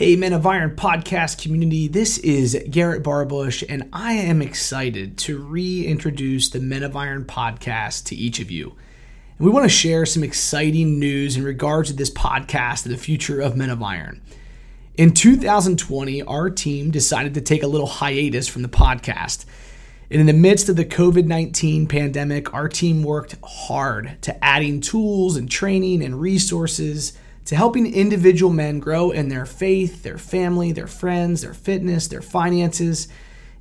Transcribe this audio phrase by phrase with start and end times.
[0.00, 5.36] Hey, Men of Iron podcast community, this is Garrett Barbush, and I am excited to
[5.36, 8.74] reintroduce the Men of Iron podcast to each of you.
[9.36, 12.98] And we want to share some exciting news in regards to this podcast and the
[12.98, 14.22] future of Men of Iron.
[14.96, 19.44] In 2020, our team decided to take a little hiatus from the podcast.
[20.10, 24.80] And in the midst of the COVID 19 pandemic, our team worked hard to adding
[24.80, 27.12] tools and training and resources
[27.46, 32.22] to helping individual men grow in their faith, their family, their friends, their fitness, their
[32.22, 33.08] finances.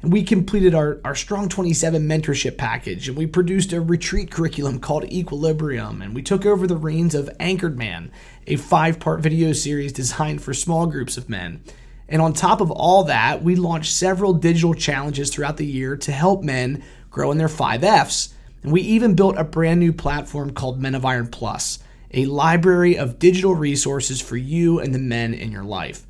[0.01, 4.79] And we completed our, our Strong 27 mentorship package, and we produced a retreat curriculum
[4.79, 8.11] called Equilibrium, and we took over the reins of Anchored Man,
[8.47, 11.61] a five part video series designed for small groups of men.
[12.07, 16.11] And on top of all that, we launched several digital challenges throughout the year to
[16.11, 18.33] help men grow in their five F's.
[18.63, 21.79] And we even built a brand new platform called Men of Iron Plus
[22.11, 26.05] a library of digital resources for you and the men in your life.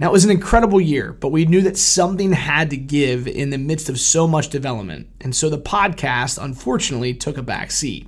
[0.00, 3.50] Now, it was an incredible year, but we knew that something had to give in
[3.50, 5.08] the midst of so much development.
[5.20, 8.06] And so the podcast, unfortunately, took a back seat.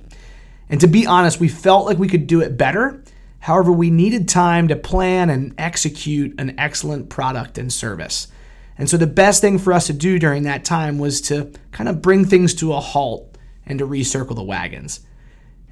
[0.69, 3.03] And to be honest, we felt like we could do it better.
[3.39, 8.27] However, we needed time to plan and execute an excellent product and service.
[8.77, 11.89] And so the best thing for us to do during that time was to kind
[11.89, 15.01] of bring things to a halt and to recircle the wagons.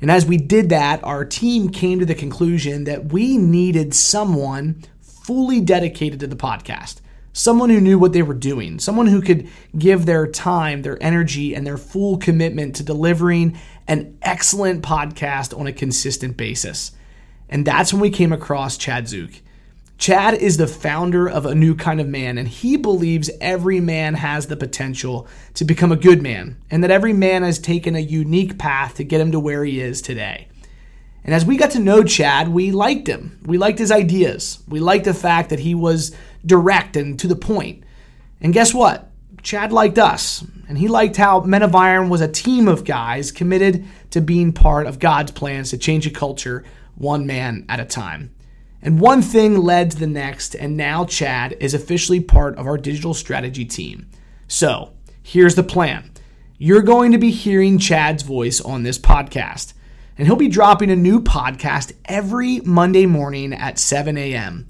[0.01, 4.83] And as we did that, our team came to the conclusion that we needed someone
[5.01, 7.01] fully dedicated to the podcast,
[7.33, 9.47] someone who knew what they were doing, someone who could
[9.77, 15.67] give their time, their energy, and their full commitment to delivering an excellent podcast on
[15.67, 16.93] a consistent basis.
[17.49, 19.31] And that's when we came across Chad Zook.
[19.99, 24.13] Chad is the founder of A New Kind of Man, and he believes every man
[24.13, 27.99] has the potential to become a good man, and that every man has taken a
[27.99, 30.47] unique path to get him to where he is today.
[31.25, 33.41] And as we got to know Chad, we liked him.
[33.45, 34.63] We liked his ideas.
[34.69, 37.83] We liked the fact that he was direct and to the point.
[38.39, 39.11] And guess what?
[39.43, 43.33] Chad liked us, and he liked how Men of Iron was a team of guys
[43.33, 46.63] committed to being part of God's plans to change a culture
[46.95, 48.33] one man at a time.
[48.81, 52.77] And one thing led to the next, and now Chad is officially part of our
[52.77, 54.09] digital strategy team.
[54.47, 56.11] So, here's the plan
[56.57, 59.73] you're going to be hearing Chad's voice on this podcast,
[60.17, 64.67] and he'll be dropping a new podcast every Monday morning at 7 a.m.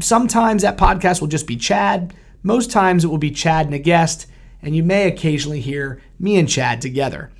[0.00, 3.78] Sometimes that podcast will just be Chad, most times it will be Chad and a
[3.78, 4.26] guest,
[4.62, 7.30] and you may occasionally hear me and Chad together.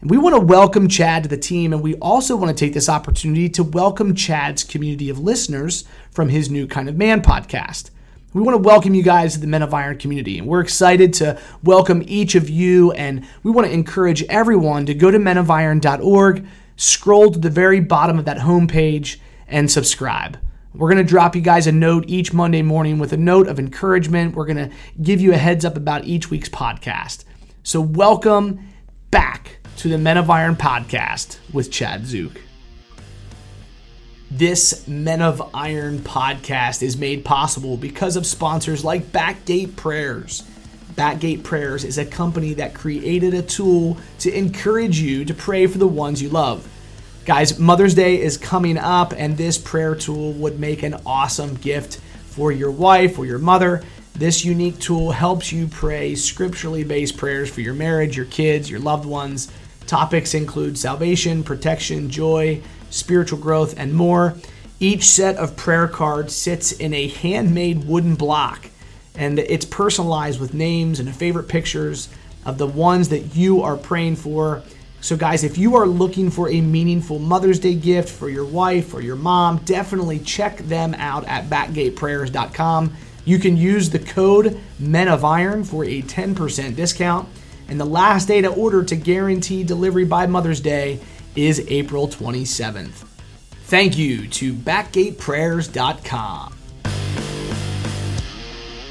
[0.00, 2.72] And we want to welcome Chad to the team, and we also want to take
[2.72, 5.82] this opportunity to welcome Chad's community of listeners
[6.12, 7.90] from his new Kind of Man podcast.
[8.32, 11.14] We want to welcome you guys to the Men of Iron community, and we're excited
[11.14, 12.92] to welcome each of you.
[12.92, 18.20] And we want to encourage everyone to go to menofiron.org, scroll to the very bottom
[18.20, 19.16] of that homepage,
[19.48, 20.38] and subscribe.
[20.74, 23.58] We're going to drop you guys a note each Monday morning with a note of
[23.58, 24.36] encouragement.
[24.36, 24.70] We're going to
[25.02, 27.24] give you a heads up about each week's podcast.
[27.64, 28.60] So, welcome
[29.10, 32.40] back to the Men of Iron podcast with Chad Zook.
[34.28, 40.42] This Men of Iron podcast is made possible because of sponsors like Backgate Prayers.
[40.94, 45.78] Backgate Prayers is a company that created a tool to encourage you to pray for
[45.78, 46.68] the ones you love.
[47.24, 52.00] Guys, Mother's Day is coming up, and this prayer tool would make an awesome gift
[52.26, 53.84] for your wife or your mother.
[54.16, 58.80] This unique tool helps you pray scripturally based prayers for your marriage, your kids, your
[58.80, 59.52] loved ones
[59.88, 62.60] Topics include salvation, protection, joy,
[62.90, 64.36] spiritual growth, and more.
[64.78, 68.68] Each set of prayer cards sits in a handmade wooden block,
[69.14, 72.10] and it's personalized with names and favorite pictures
[72.44, 74.62] of the ones that you are praying for.
[75.00, 78.92] So, guys, if you are looking for a meaningful Mother's Day gift for your wife
[78.92, 82.94] or your mom, definitely check them out at backgateprayers.com.
[83.24, 87.26] You can use the code Men of Iron for a 10% discount
[87.68, 90.98] and the last day to order to guarantee delivery by Mother's Day
[91.36, 93.04] is April 27th.
[93.64, 96.54] Thank you to backgateprayers.com.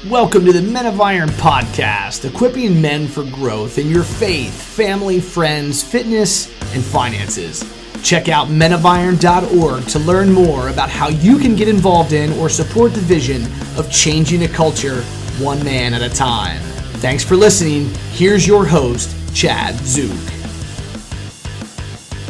[0.08, 5.20] Welcome to the Men of Iron podcast, equipping men for growth in your faith, family,
[5.20, 7.64] friends, fitness, and finances.
[8.04, 12.94] Check out menofiron.org to learn more about how you can get involved in or support
[12.94, 13.42] the vision
[13.76, 15.02] of changing a culture
[15.40, 16.62] one man at a time.
[17.00, 17.90] Thanks for listening.
[18.10, 20.18] Here's your host, Chad Zook.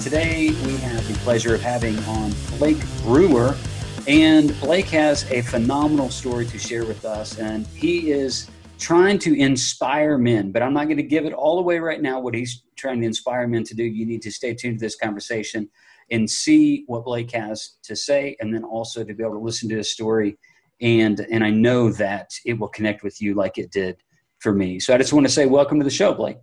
[0.03, 3.56] Today, we have the pleasure of having on Blake Brewer.
[4.06, 7.38] And Blake has a phenomenal story to share with us.
[7.38, 11.61] And he is trying to inspire men, but I'm not going to give it all
[11.61, 13.85] away right now what he's trying to inspire men to do.
[13.85, 15.71] You need to stay tuned to this conversation
[16.11, 19.71] and see what Blake has to say, and then also to be able to listen
[19.71, 20.37] to his story
[20.81, 23.97] and and I know that it will connect with you like it did
[24.38, 24.81] for me.
[24.81, 26.38] So I just want to say welcome to the show, Blake.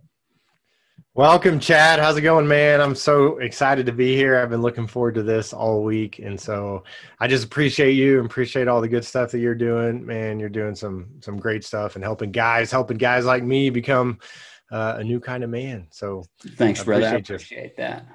[1.14, 1.98] Welcome, Chad.
[1.98, 2.78] How's it going, man?
[2.82, 4.36] I'm so excited to be here.
[4.36, 6.84] I've been looking forward to this all week, and so
[7.20, 10.04] I just appreciate you and appreciate all the good stuff that you're doing.
[10.04, 14.18] Man, you're doing some some great stuff and helping guys, helping guys like me become
[14.70, 15.86] uh, a new kind of man.
[15.90, 16.22] So
[16.56, 17.06] thanks, I brother.
[17.06, 17.74] I appreciate you.
[17.78, 18.06] that.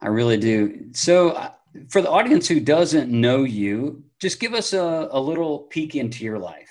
[0.00, 0.86] I really do.
[0.92, 1.50] So, uh,
[1.90, 6.24] for the audience who doesn't know you, just give us a, a little peek into
[6.24, 6.65] your life.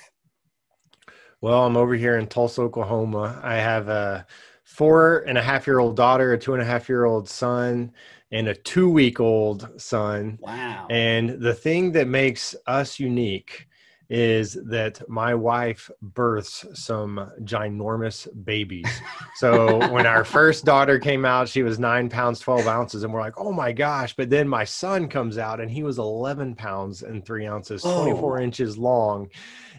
[1.46, 3.40] Well, I'm over here in Tulsa, Oklahoma.
[3.44, 4.26] I have a
[4.64, 7.92] four and a half year old daughter, a two and a half year old son,
[8.32, 10.40] and a two week old son.
[10.42, 10.88] Wow.
[10.90, 13.68] And the thing that makes us unique
[14.10, 18.90] is that my wife births some ginormous babies.
[19.36, 23.04] So when our first daughter came out, she was nine pounds, 12 ounces.
[23.04, 24.16] And we're like, oh my gosh.
[24.16, 28.40] But then my son comes out and he was 11 pounds and three ounces, 24
[28.40, 28.42] oh.
[28.42, 29.30] inches long.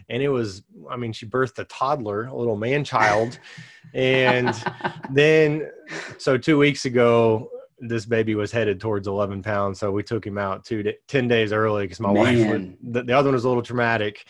[0.09, 3.39] And it was, I mean, she birthed a toddler, a little man child.
[3.93, 4.53] and
[5.11, 5.69] then,
[6.17, 7.49] so two weeks ago,
[7.79, 9.79] this baby was headed towards 11 pounds.
[9.79, 12.47] So we took him out two, 10 days early because my Man.
[12.47, 14.25] wife, the, the, other one was a little traumatic.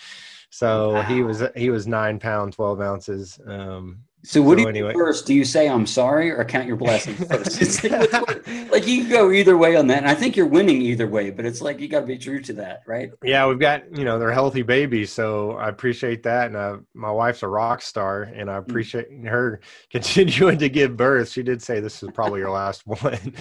[0.49, 1.01] So wow.
[1.03, 3.39] he was, he was nine pound, 12 ounces.
[3.45, 4.93] Um, so what so do you anyway.
[4.93, 5.25] do first?
[5.25, 7.83] Do you say I'm sorry or count your blessings first?
[8.71, 9.99] like you can go either way on that.
[9.99, 12.41] And I think you're winning either way, but it's like you got to be true
[12.41, 13.11] to that, right?
[13.23, 16.47] Yeah, we've got you know they're healthy babies, so I appreciate that.
[16.47, 18.67] And uh, my wife's a rock star, and I mm.
[18.67, 19.29] appreciate mm.
[19.29, 19.61] her
[19.91, 21.29] continuing to give birth.
[21.29, 23.33] She did say this is probably your last one,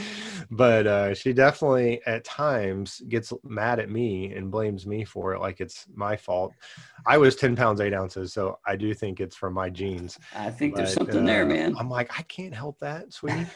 [0.50, 5.40] but uh, she definitely at times gets mad at me and blames me for it,
[5.40, 6.52] like it's my fault.
[7.06, 10.18] I was ten pounds eight ounces, so I do think it's from my genes.
[10.34, 11.74] I think but, there's something uh, there, man.
[11.78, 13.46] I'm like, I can't help that, sweetie.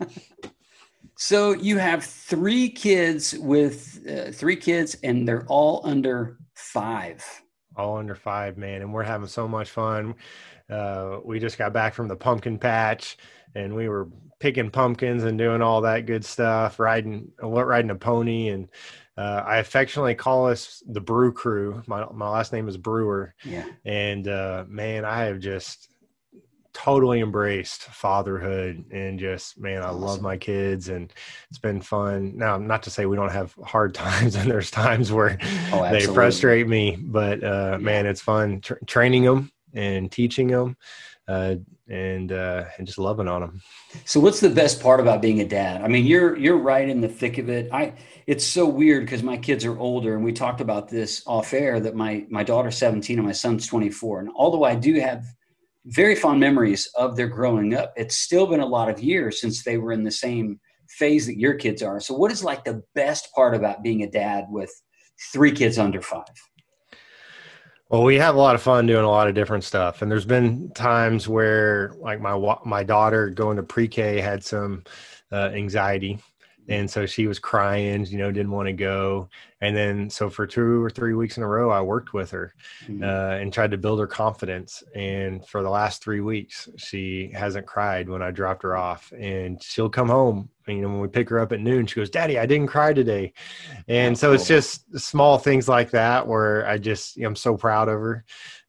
[1.16, 7.24] so you have three kids with uh, three kids, and they're all under five.
[7.76, 10.14] All under five, man, and we're having so much fun.
[10.70, 13.16] Uh, we just got back from the pumpkin patch,
[13.54, 14.08] and we were
[14.42, 18.68] picking pumpkins and doing all that good stuff, riding riding a pony, and
[19.16, 21.80] uh, I affectionately call us the Brew Crew.
[21.86, 23.34] My my last name is Brewer.
[23.44, 23.64] Yeah.
[23.84, 25.88] And uh, man, I have just
[26.72, 30.00] totally embraced fatherhood and just man, I awesome.
[30.00, 31.12] love my kids and
[31.48, 32.32] it's been fun.
[32.36, 35.38] Now, not to say we don't have hard times and there's times where
[35.72, 37.76] oh, they frustrate me, but uh, yeah.
[37.76, 40.76] man, it's fun tra- training them and teaching them.
[41.28, 41.54] Uh,
[41.88, 43.60] and uh, and just loving on them.
[44.04, 45.80] So, what's the best part about being a dad?
[45.80, 47.72] I mean, you're you're right in the thick of it.
[47.72, 47.94] I
[48.26, 51.78] it's so weird because my kids are older, and we talked about this off air
[51.80, 55.24] that my my daughter's 17 and my son's 24, and although I do have
[55.86, 57.92] very fond memories of their growing up.
[57.96, 61.38] It's still been a lot of years since they were in the same phase that
[61.38, 62.00] your kids are.
[62.00, 64.70] So, what is like the best part about being a dad with
[65.32, 66.24] three kids under five?
[67.92, 70.24] Well, we have a lot of fun doing a lot of different stuff, and there's
[70.24, 74.84] been times where, like my my daughter going to pre-K had some
[75.30, 76.18] uh, anxiety,
[76.68, 79.28] and so she was crying you know didn't want to go
[79.60, 82.54] and then so for two or three weeks in a row i worked with her
[82.86, 83.02] mm-hmm.
[83.02, 87.66] uh, and tried to build her confidence and for the last three weeks she hasn't
[87.66, 91.28] cried when i dropped her off and she'll come home you know when we pick
[91.28, 93.32] her up at noon she goes daddy i didn't cry today
[93.88, 97.94] and so it's just small things like that where i just i'm so proud of
[97.94, 98.24] her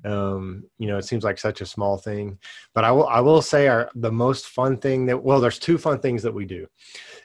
[0.06, 2.38] um, you know it seems like such a small thing
[2.74, 5.78] but i will i will say our the most fun thing that well there's two
[5.78, 6.68] fun things that we do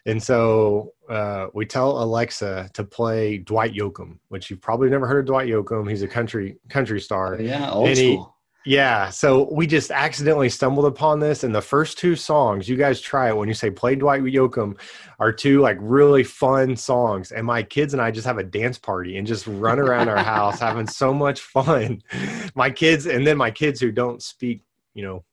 [0.06, 5.20] and so uh, we tell Alexa to play Dwight Yoakam, which you've probably never heard
[5.20, 5.88] of Dwight Yoakam.
[5.88, 7.36] He's a country country star.
[7.36, 8.37] Oh, yeah, old and school.
[8.66, 13.00] Yeah, so we just accidentally stumbled upon this, and the first two songs, you guys
[13.00, 14.78] try it when you say play Dwight Yoakam,
[15.20, 17.32] are two like really fun songs.
[17.32, 20.18] And my kids and I just have a dance party and just run around our
[20.22, 22.02] house having so much fun.
[22.54, 24.62] My kids, and then my kids who don't speak,
[24.94, 25.24] you know,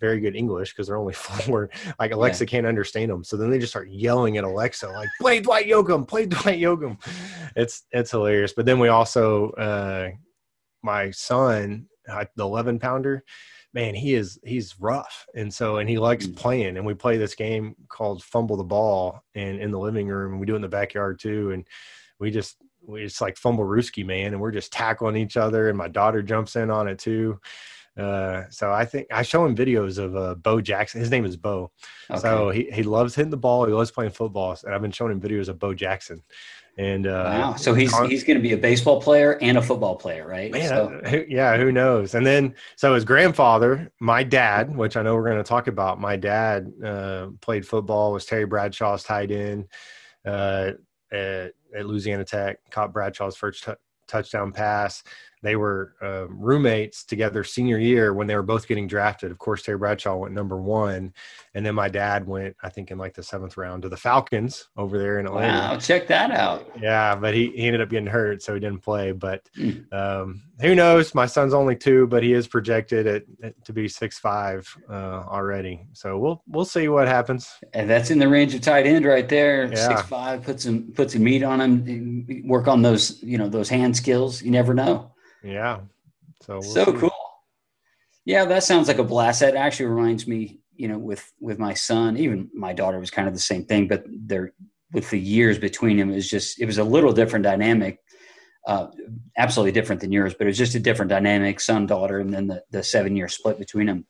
[0.00, 1.12] very good English because they're only
[1.44, 1.70] four.
[1.98, 2.48] Like Alexa yeah.
[2.48, 6.08] can't understand them, so then they just start yelling at Alexa, like "Play Dwight Yoakam,
[6.08, 6.98] play Dwight Yoakam."
[7.54, 8.54] It's it's hilarious.
[8.54, 10.10] But then we also, uh,
[10.82, 11.86] my son,
[12.36, 13.24] the eleven pounder,
[13.72, 16.36] man, he is he's rough, and so and he likes mm.
[16.36, 16.76] playing.
[16.76, 20.40] And we play this game called Fumble the Ball, and in the living room, and
[20.40, 21.66] we do it in the backyard too, and
[22.18, 25.78] we just we just like fumble Rooski, man, and we're just tackling each other, and
[25.78, 27.38] my daughter jumps in on it too
[27.98, 31.00] uh, so I think I show him videos of uh, Bo Jackson.
[31.00, 31.70] His name is Bo.
[32.10, 32.20] Okay.
[32.20, 33.66] So he, he loves hitting the ball.
[33.66, 34.56] He loves playing football.
[34.64, 36.22] And I've been showing him videos of Bo Jackson.
[36.78, 39.62] And uh, wow, so he's on, he's going to be a baseball player and a
[39.62, 40.50] football player, right?
[40.50, 41.24] Man, so.
[41.28, 42.14] yeah, who knows?
[42.14, 46.00] And then so his grandfather, my dad, which I know we're going to talk about,
[46.00, 49.66] my dad uh, played football, was Terry Bradshaw's tight end
[50.24, 50.70] uh,
[51.12, 53.72] at, at Louisiana Tech, caught Bradshaw's first t-
[54.06, 55.02] touchdown pass
[55.42, 59.30] they were uh, roommates together senior year when they were both getting drafted.
[59.30, 61.14] Of course, Terry Bradshaw went number one,
[61.54, 64.68] and then my dad went, I think, in like the seventh round to the Falcons
[64.76, 65.74] over there in Atlanta.
[65.74, 66.70] Wow, check that out.
[66.80, 69.12] Yeah, but he, he ended up getting hurt, so he didn't play.
[69.12, 69.90] But mm.
[69.92, 71.14] um, who knows?
[71.14, 75.24] My son's only two, but he is projected at, at to be six five uh,
[75.26, 75.86] already.
[75.94, 77.50] So we'll we'll see what happens.
[77.72, 79.70] And that's in the range of tight end right there.
[79.70, 79.88] Yeah.
[79.88, 82.44] Six five, put some put some meat on him.
[82.44, 84.42] Work on those you know those hand skills.
[84.42, 85.12] You never know.
[85.42, 85.80] Yeah.
[86.42, 86.92] So we'll so see.
[86.92, 87.10] cool.
[88.24, 89.40] Yeah, that sounds like a blast.
[89.40, 93.28] That actually reminds me, you know, with with my son, even my daughter was kind
[93.28, 94.52] of the same thing, but they're
[94.92, 97.98] with the years between them is just it was a little different dynamic.
[98.66, 98.88] Uh,
[99.38, 102.46] absolutely different than yours, but it was just a different dynamic, son, daughter, and then
[102.46, 104.04] the, the seven year split between them.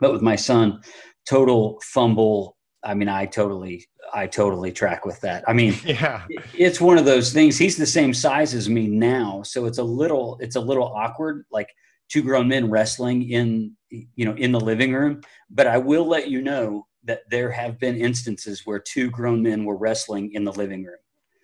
[0.00, 0.80] But with my son,
[1.28, 2.56] total fumble.
[2.84, 5.44] I mean, I totally I totally track with that.
[5.48, 6.24] I mean, yeah,
[6.54, 7.58] it's one of those things.
[7.58, 11.44] He's the same size as me now, so it's a little it's a little awkward,
[11.50, 11.68] like
[12.08, 15.20] two grown men wrestling in you know in the living room.
[15.50, 19.64] But I will let you know that there have been instances where two grown men
[19.64, 20.96] were wrestling in the living room.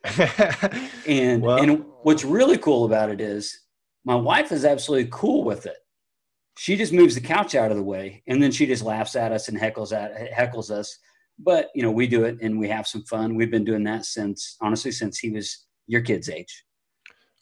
[1.06, 3.60] and well, and what's really cool about it is
[4.04, 5.76] my wife is absolutely cool with it.
[6.56, 9.30] She just moves the couch out of the way, and then she just laughs at
[9.30, 10.98] us and heckles at heckles us
[11.38, 14.04] but you know we do it and we have some fun we've been doing that
[14.04, 16.64] since honestly since he was your kid's age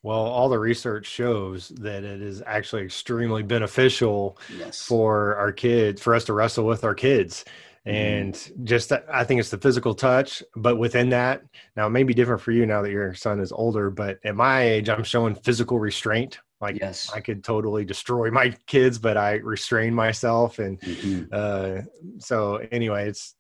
[0.03, 4.83] well all the research shows that it is actually extremely beneficial yes.
[4.83, 7.45] for our kids for us to wrestle with our kids
[7.87, 7.97] mm-hmm.
[7.97, 8.65] and mm.
[8.65, 11.43] just i think it's the physical touch but within that
[11.77, 14.37] now it may be different for you now that your son is older but at
[14.37, 17.11] my age i'm showing physical restraint like yes.
[17.15, 20.59] I could totally destroy my kids, but I restrain myself.
[20.59, 21.25] And mm-hmm.
[21.31, 21.83] uh,
[22.19, 23.36] so anyway, it's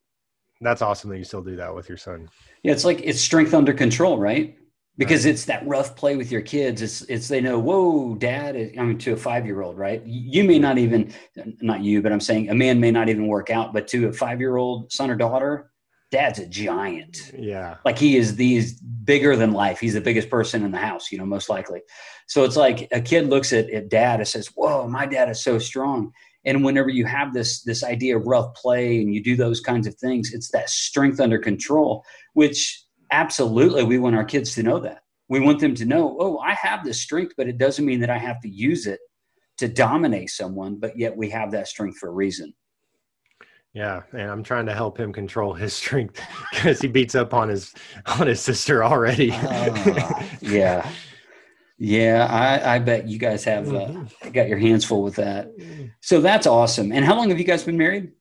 [0.61, 2.29] that's awesome that you still do that with your son.
[2.63, 4.57] Yeah, it's like it's strength under control, right?
[4.99, 5.33] Because right.
[5.33, 6.81] it's that rough play with your kids.
[6.81, 8.57] It's it's they know, whoa, dad.
[8.57, 10.03] I mean, to a five year old, right?
[10.05, 11.13] You may not even,
[11.61, 14.13] not you, but I'm saying a man may not even work out, but to a
[14.13, 15.71] five year old son or daughter,
[16.11, 17.33] dad's a giant.
[17.37, 18.37] Yeah, like he is.
[18.37, 19.81] These bigger than life.
[19.81, 21.81] He's the biggest person in the house, you know, most likely.
[22.27, 25.43] So it's like a kid looks at, at dad and says, "Whoa, my dad is
[25.43, 26.13] so strong."
[26.47, 29.87] And whenever you have this this idea of rough play and you do those kinds
[29.87, 34.79] of things it's that strength under control which absolutely we want our kids to know
[34.81, 35.00] that.
[35.29, 38.11] We want them to know oh i have this strength but it doesn't mean that
[38.11, 39.00] i have to use it
[39.59, 42.55] to dominate someone but yet we have that strength for a reason.
[43.76, 46.19] Yeah, and I'm trying to help him control his strength
[46.50, 47.75] because he beats up on his
[48.07, 49.31] on his sister already.
[49.33, 50.91] uh, yeah,
[51.78, 54.30] yeah, I, I bet you guys have uh, mm-hmm.
[54.30, 55.52] got your hands full with that.
[56.00, 56.90] So that's awesome.
[56.92, 58.12] And how long have you guys been married?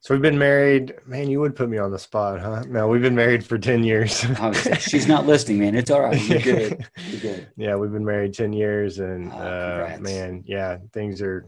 [0.00, 0.94] So we've been married.
[1.06, 2.64] Man, you would put me on the spot, huh?
[2.68, 4.22] No, we've been married for ten years.
[4.38, 5.74] oh, she's not listening, man.
[5.74, 6.28] It's all right.
[6.28, 6.86] You're good.
[7.08, 7.48] You're good.
[7.56, 11.46] Yeah, we've been married ten years, and oh, uh, man, yeah, things are.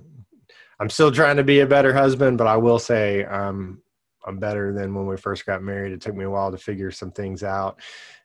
[0.80, 3.82] I'm still trying to be a better husband, but I will say um,
[4.26, 5.92] I'm better than when we first got married.
[5.92, 7.78] It took me a while to figure some things out.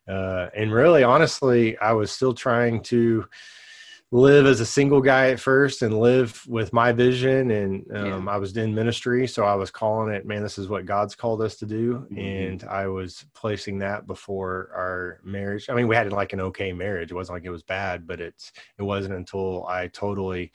[0.07, 3.25] Uh, and really, honestly, I was still trying to
[4.13, 8.33] live as a single guy at first and live with my vision and um, yeah.
[8.33, 11.41] i was in ministry so i was calling it man this is what god's called
[11.41, 12.19] us to do mm-hmm.
[12.19, 16.73] and i was placing that before our marriage i mean we had like an okay
[16.73, 20.51] marriage it wasn't like it was bad but it's it wasn't until i totally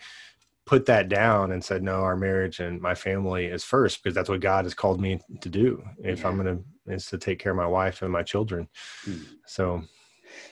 [0.66, 4.28] put that down and said no our marriage and my family is first because that's
[4.28, 6.28] what god has called me to do if yeah.
[6.28, 8.68] i'm going to is to take care of my wife and my children.
[9.06, 9.24] Mm.
[9.46, 9.82] So,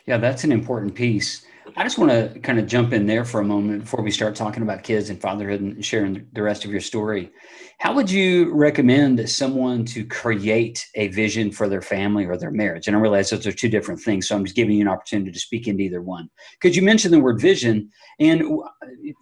[0.07, 1.47] yeah, that's an important piece.
[1.77, 4.35] I just want to kind of jump in there for a moment before we start
[4.35, 7.31] talking about kids and fatherhood and sharing the rest of your story.
[7.79, 12.87] How would you recommend someone to create a vision for their family or their marriage?
[12.87, 15.33] And I realize those are two different things, so I'm just giving you an opportunity
[15.33, 16.29] to speak into either one.
[16.61, 17.91] Because you mentioned the word vision,
[18.21, 18.43] and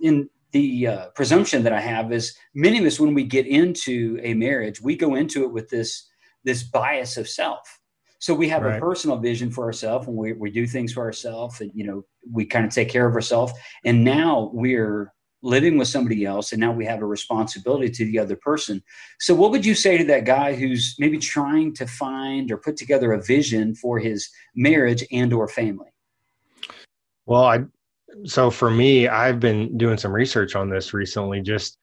[0.02, 4.20] in the uh, presumption that I have is many of us, when we get into
[4.22, 6.08] a marriage, we go into it with this
[6.44, 7.80] this bias of self.
[8.18, 8.76] So we have right.
[8.76, 12.04] a personal vision for ourselves and we, we do things for ourselves and, you know,
[12.30, 13.52] we kind of take care of ourselves.
[13.84, 18.20] And now we're living with somebody else and now we have a responsibility to the
[18.20, 18.80] other person.
[19.18, 22.76] So what would you say to that guy who's maybe trying to find or put
[22.76, 25.90] together a vision for his marriage and or family?
[27.26, 27.64] Well, I
[28.24, 31.78] so for me, I've been doing some research on this recently just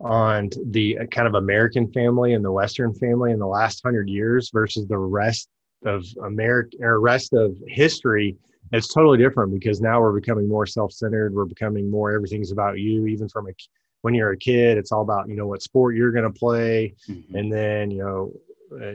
[0.00, 4.50] on the kind of American family and the Western family in the last hundred years
[4.52, 5.48] versus the rest
[5.84, 8.36] of America or rest of history,
[8.72, 11.34] it's totally different because now we're becoming more self-centered.
[11.34, 13.06] We're becoming more everything's about you.
[13.06, 13.52] Even from a
[14.02, 16.94] when you're a kid, it's all about you know what sport you're going to play,
[17.08, 17.36] mm-hmm.
[17.36, 18.32] and then you know
[18.82, 18.92] uh,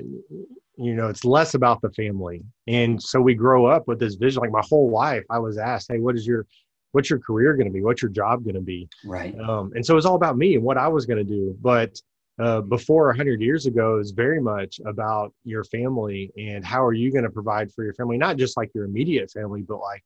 [0.80, 4.40] you know it's less about the family and so we grow up with this vision
[4.42, 6.46] like my whole life i was asked hey what is your
[6.92, 8.90] what's your career going to be what's your job going to be.
[9.06, 9.38] Right.
[9.40, 11.56] Um, and so it's all about me and what i was going to do.
[11.62, 12.00] But
[12.40, 17.12] uh, before 100 years ago is very much about your family and how are you
[17.12, 20.04] going to provide for your family not just like your immediate family but like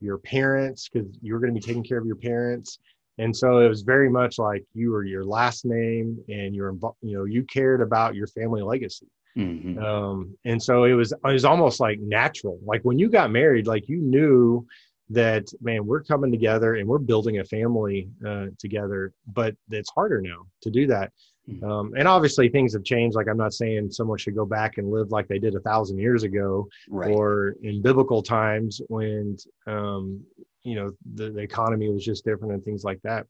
[0.00, 2.78] your parents because you're going to be taking care of your parents.
[3.18, 7.16] And so it was very much like you were your last name and you're you
[7.16, 9.06] know you cared about your family legacy.
[9.38, 9.78] Mm-hmm.
[9.78, 12.58] um, and so it was it was almost like natural.
[12.64, 14.66] Like when you got married like you knew
[15.10, 20.20] that man we're coming together and we're building a family uh, together but it's harder
[20.20, 21.12] now to do that
[21.48, 21.68] mm-hmm.
[21.68, 24.90] um, and obviously things have changed like i'm not saying someone should go back and
[24.90, 27.10] live like they did a thousand years ago right.
[27.10, 29.36] or in biblical times when
[29.66, 30.22] um,
[30.62, 33.26] you know the, the economy was just different and things like that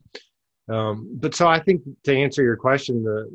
[0.68, 3.26] um, but so i think to answer your question the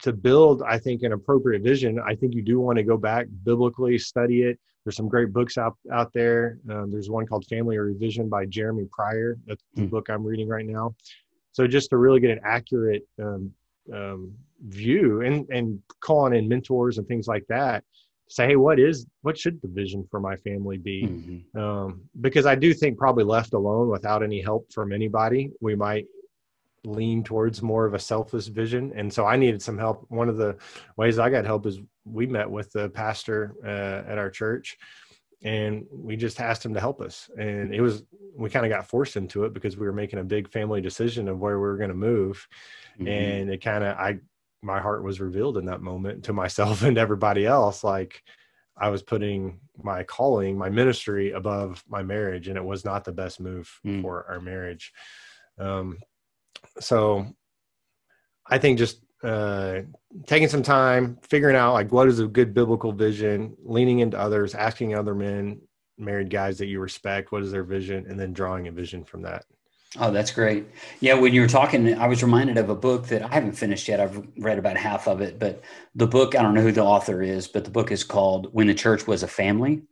[0.00, 3.26] to build i think an appropriate vision i think you do want to go back
[3.42, 7.76] biblically study it there's some great books out out there um, there's one called family
[7.76, 9.90] revision by jeremy pryor that's the mm.
[9.90, 10.94] book i'm reading right now
[11.52, 13.52] so just to really get an accurate um,
[13.92, 14.32] um,
[14.66, 17.84] view and and calling in mentors and things like that
[18.30, 21.02] say, hey, what is what should the vision for my family be?
[21.04, 21.58] Mm-hmm.
[21.58, 26.06] Um, because I do think probably left alone without any help from anybody, we might
[26.84, 28.92] lean towards more of a selfish vision.
[28.94, 30.04] And so I needed some help.
[30.08, 30.56] One of the
[30.96, 31.80] ways I got help is
[32.12, 34.78] we met with the pastor uh, at our church
[35.42, 38.02] and we just asked him to help us and it was
[38.36, 41.28] we kind of got forced into it because we were making a big family decision
[41.28, 42.48] of where we were going to move
[42.94, 43.06] mm-hmm.
[43.06, 44.18] and it kind of i
[44.62, 48.22] my heart was revealed in that moment to myself and everybody else like
[48.76, 53.12] i was putting my calling my ministry above my marriage and it was not the
[53.12, 54.02] best move mm.
[54.02, 54.92] for our marriage
[55.60, 55.98] um,
[56.80, 57.26] so
[58.48, 59.80] i think just uh,
[60.26, 64.54] taking some time figuring out like what is a good biblical vision leaning into others
[64.54, 65.60] asking other men
[65.98, 69.22] married guys that you respect what is their vision and then drawing a vision from
[69.22, 69.44] that
[69.98, 70.66] Oh, that's great.
[71.00, 73.88] Yeah, when you were talking, I was reminded of a book that I haven't finished
[73.88, 74.00] yet.
[74.00, 75.62] I've read about half of it, but
[75.94, 78.66] the book, I don't know who the author is, but the book is called When
[78.66, 79.82] the Church Was a Family.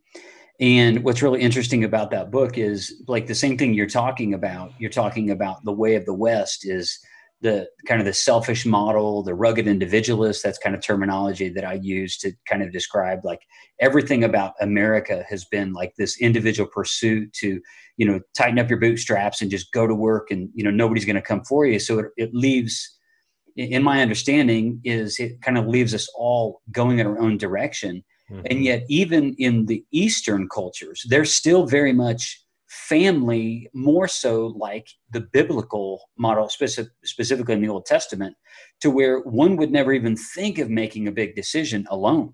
[0.60, 4.72] And what's really interesting about that book is like the same thing you're talking about.
[4.78, 6.98] You're talking about the way of the West is
[7.42, 10.42] the kind of the selfish model, the rugged individualist.
[10.42, 13.40] That's kind of terminology that I use to kind of describe like
[13.80, 17.60] everything about America has been like this individual pursuit to,
[17.98, 21.04] you know, tighten up your bootstraps and just go to work and, you know, nobody's
[21.04, 21.78] going to come for you.
[21.78, 22.98] So it, it leaves,
[23.56, 28.02] in my understanding, is it kind of leaves us all going in our own direction.
[28.30, 28.46] Mm-hmm.
[28.50, 34.88] And yet, even in the Eastern cultures, they're still very much family more so like
[35.10, 38.36] the biblical model, specific, specifically in the Old Testament,
[38.80, 42.32] to where one would never even think of making a big decision alone.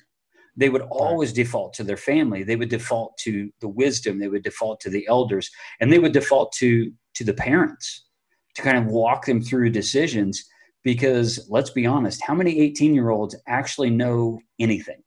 [0.56, 2.42] They would always default to their family.
[2.42, 4.18] They would default to the wisdom.
[4.18, 8.06] They would default to the elders, and they would default to to the parents
[8.54, 10.44] to kind of walk them through decisions.
[10.84, 15.02] Because let's be honest, how many 18 year olds actually know anything?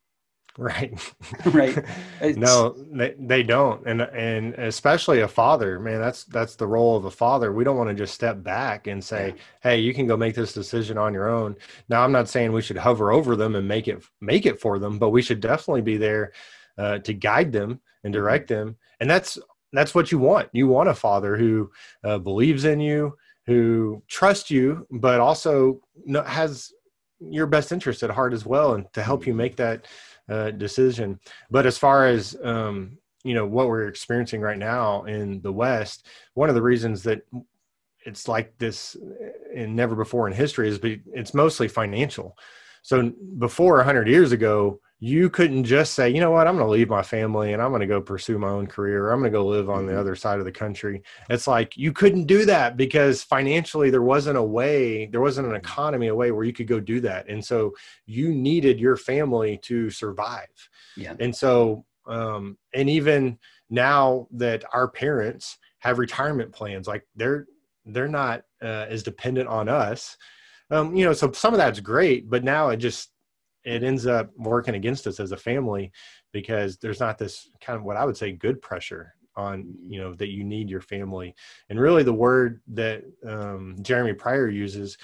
[0.57, 0.93] Right.
[1.45, 1.85] Right.
[2.37, 3.85] No they, they don't.
[3.85, 7.51] And and especially a father man that's that's the role of a father.
[7.51, 9.41] We don't want to just step back and say yeah.
[9.61, 11.55] hey you can go make this decision on your own.
[11.89, 14.79] Now i'm not saying we should hover over them and make it make it for
[14.79, 16.31] them but we should definitely be there
[16.77, 18.23] uh, to guide them and mm-hmm.
[18.23, 18.77] direct them.
[18.99, 19.37] And that's
[19.73, 20.49] that's what you want.
[20.53, 21.71] You want a father who
[22.03, 25.79] uh, believes in you who trusts you but also
[26.25, 26.71] has
[27.19, 29.37] your best interest at heart as well and to help you mm-hmm.
[29.37, 29.85] make that
[30.29, 31.19] uh, decision.
[31.49, 36.07] But as far as um, you know what we're experiencing right now in the West,
[36.33, 37.21] one of the reasons that
[38.05, 38.95] it's like this
[39.55, 42.37] and never before in history is be, it's mostly financial.
[42.83, 46.71] So before 100 years ago, you couldn't just say, you know what, I'm going to
[46.71, 49.11] leave my family and I'm going to go pursue my own career.
[49.11, 49.99] I'm going to go live on the mm-hmm.
[49.99, 51.03] other side of the country.
[51.29, 55.53] It's like you couldn't do that because financially there wasn't a way, there wasn't an
[55.53, 55.65] mm-hmm.
[55.65, 57.27] economy, a way where you could go do that.
[57.27, 57.73] And so
[58.05, 60.47] you needed your family to survive.
[60.95, 61.15] Yeah.
[61.19, 63.37] And so, um, and even
[63.69, 67.47] now that our parents have retirement plans, like they're,
[67.85, 70.15] they're not uh, as dependent on us.
[70.71, 73.09] Um, you know, so some of that's great, but now it just
[73.65, 75.91] it ends up working against us as a family
[76.31, 80.13] because there's not this kind of what I would say good pressure on you know
[80.15, 81.35] that you need your family.
[81.69, 84.97] And really the word that um, Jeremy Pryor uses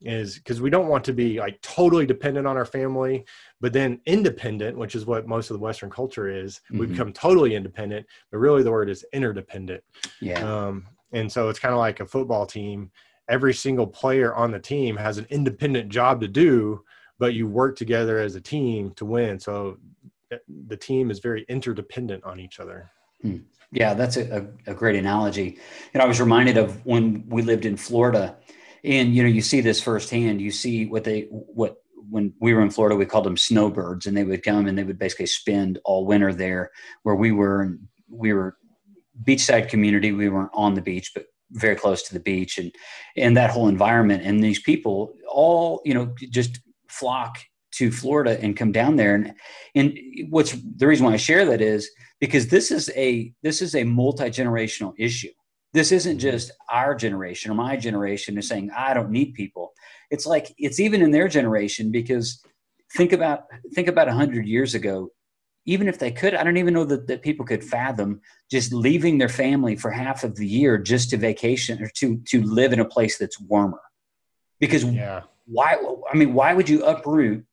[0.00, 3.24] is because we don't want to be like totally dependent on our family
[3.60, 6.78] but then independent which is what most of the western culture is mm-hmm.
[6.78, 9.82] we become totally independent but really the word is interdependent.
[10.20, 10.40] Yeah.
[10.40, 12.90] Um, and so it's kind of like a football team.
[13.28, 16.84] Every single player on the team has an independent job to do
[17.18, 19.38] but you work together as a team to win.
[19.38, 19.78] So
[20.32, 22.90] uh, the team is very interdependent on each other.
[23.22, 23.38] Hmm.
[23.72, 25.58] Yeah, that's a, a, a, great analogy.
[25.92, 28.36] And I was reminded of when we lived in Florida,
[28.82, 30.40] and you know, you see this firsthand.
[30.40, 31.76] You see what they what
[32.08, 34.84] when we were in Florida, we called them snowbirds, and they would come and they
[34.84, 36.70] would basically spend all winter there.
[37.02, 37.76] Where we were,
[38.08, 38.56] we were
[39.24, 40.12] beachside community.
[40.12, 42.72] We weren't on the beach, but very close to the beach, and
[43.16, 44.22] and that whole environment.
[44.24, 47.38] And these people all, you know, just flock
[47.72, 49.14] to Florida and come down there.
[49.14, 49.34] And
[49.74, 49.98] and
[50.30, 53.84] what's the reason why I share that is because this is a this is a
[53.84, 55.30] multi-generational issue.
[55.74, 56.30] This isn't mm-hmm.
[56.30, 59.72] just our generation or my generation is saying I don't need people.
[60.10, 62.42] It's like it's even in their generation because
[62.96, 65.10] think about think about a hundred years ago.
[65.66, 69.18] Even if they could, I don't even know that, that people could fathom just leaving
[69.18, 72.80] their family for half of the year just to vacation or to to live in
[72.80, 73.82] a place that's warmer.
[74.58, 75.24] Because yeah.
[75.50, 75.76] Why?
[76.10, 77.44] I mean, why would you uproot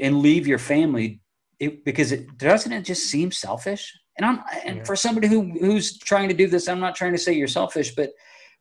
[0.00, 1.20] and leave your family
[1.58, 4.84] it, because it doesn't it just seem selfish and i'm and yeah.
[4.84, 7.94] for somebody who who's trying to do this i'm not trying to say you're selfish
[7.94, 8.10] but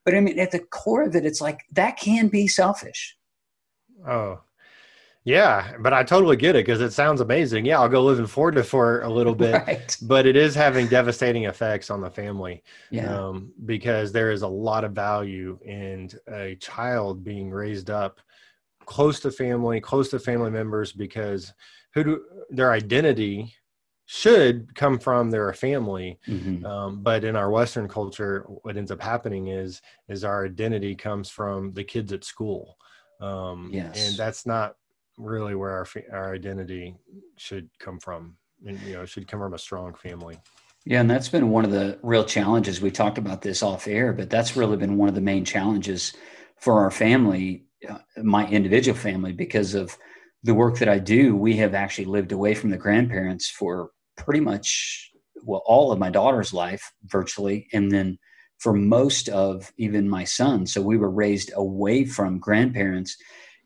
[0.04, 3.18] but i mean at the core of it it's like that can be selfish
[4.08, 4.40] oh
[5.26, 8.28] yeah but i totally get it because it sounds amazing yeah i'll go live in
[8.28, 9.98] florida for a little bit right.
[10.04, 13.14] but it is having devastating effects on the family yeah.
[13.14, 18.22] Um, because there is a lot of value in a child being raised up
[18.86, 21.54] close to family, close to family members because
[21.94, 23.54] who do their identity
[24.06, 26.20] should come from their family.
[26.28, 26.66] Mm-hmm.
[26.66, 31.30] Um, but in our Western culture, what ends up happening is is our identity comes
[31.30, 32.78] from the kids at school.
[33.22, 34.10] Um, yes.
[34.10, 34.76] and that's not
[35.18, 36.96] really where our our identity
[37.38, 38.38] should come from.
[38.66, 40.40] And, you know, should come from a strong family.
[40.86, 42.80] Yeah, and that's been one of the real challenges.
[42.80, 46.14] We talked about this off air, but that's really been one of the main challenges
[46.58, 49.98] for our family Uh, my individual family because of
[50.46, 51.36] the work that I do.
[51.36, 55.12] We have actually lived away from the grandparents for pretty much
[55.44, 58.20] well all of my daughter's life virtually, and then
[58.60, 60.68] for most of even my son.
[60.68, 63.18] So we were raised away from grandparents.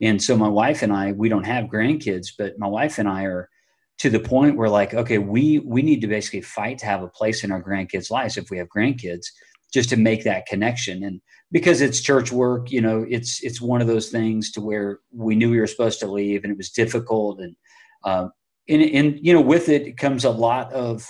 [0.01, 3.23] And so my wife and I, we don't have grandkids, but my wife and I
[3.23, 3.49] are
[3.97, 7.09] to the point where like, okay, we we need to basically fight to have a
[7.09, 9.25] place in our grandkids' lives if we have grandkids,
[9.73, 11.03] just to make that connection.
[11.03, 14.99] And because it's church work you know it's it's one of those things to where
[15.11, 17.39] we knew we were supposed to leave and it was difficult.
[17.39, 17.55] And
[18.03, 18.31] um,
[18.67, 21.07] and, and you know with it comes a lot of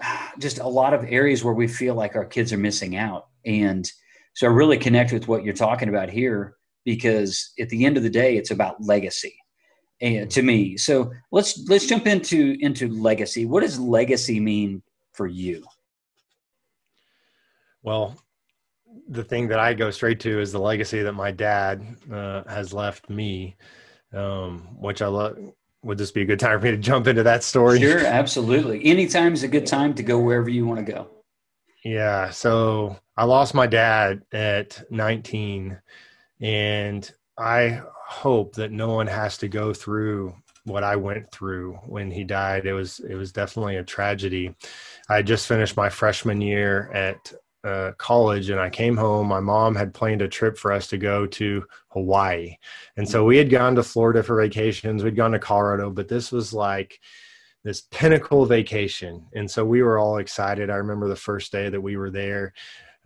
[0.38, 3.26] just a lot of areas where we feel like our kids are missing out.
[3.44, 3.90] And
[4.34, 8.02] so i really connect with what you're talking about here because at the end of
[8.02, 9.34] the day it's about legacy
[10.00, 10.76] and to me.
[10.76, 13.46] So let's let's jump into into legacy.
[13.46, 15.64] What does legacy mean for you
[17.84, 18.16] well
[19.08, 22.72] the thing that I go straight to is the legacy that my dad uh, has
[22.72, 23.56] left me,
[24.12, 25.38] um, which I love.
[25.82, 27.78] Would this be a good time for me to jump into that story?
[27.78, 28.82] Sure, absolutely.
[28.86, 31.08] Anytime is a good time to go wherever you want to go.
[31.84, 32.30] Yeah.
[32.30, 35.78] So I lost my dad at 19,
[36.40, 42.10] and I hope that no one has to go through what I went through when
[42.10, 42.64] he died.
[42.64, 44.54] It was it was definitely a tragedy.
[45.10, 49.74] I just finished my freshman year at uh, college and I came home, my mom
[49.74, 52.56] had planned a trip for us to go to Hawaii.
[52.96, 56.30] And so we had gone to Florida for vacations, we'd gone to Colorado, but this
[56.30, 57.00] was like
[57.64, 59.26] this pinnacle vacation.
[59.34, 60.68] And so we were all excited.
[60.68, 62.52] I remember the first day that we were there.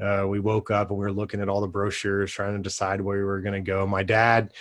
[0.01, 3.01] Uh, we woke up and we were looking at all the brochures, trying to decide
[3.01, 3.87] where we were going to go.
[3.87, 4.53] My dad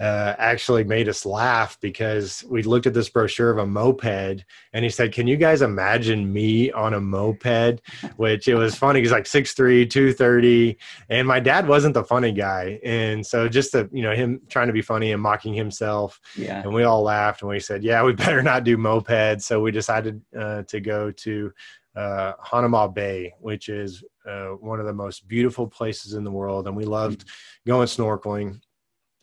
[0.00, 4.84] uh, actually made us laugh because we looked at this brochure of a moped and
[4.84, 7.80] he said, Can you guys imagine me on a moped?
[8.16, 9.00] Which it was funny.
[9.00, 10.78] He's like 6'3, 230.
[11.10, 12.80] And my dad wasn't the funny guy.
[12.84, 16.20] And so just to, you know, him trying to be funny and mocking himself.
[16.36, 16.62] Yeah.
[16.62, 19.42] And we all laughed and we said, Yeah, we better not do moped.
[19.42, 21.52] So we decided uh, to go to
[21.96, 26.66] uh, Hanauma Bay, which is uh, one of the most beautiful places in the world.
[26.66, 27.24] And we loved
[27.66, 28.60] going snorkeling.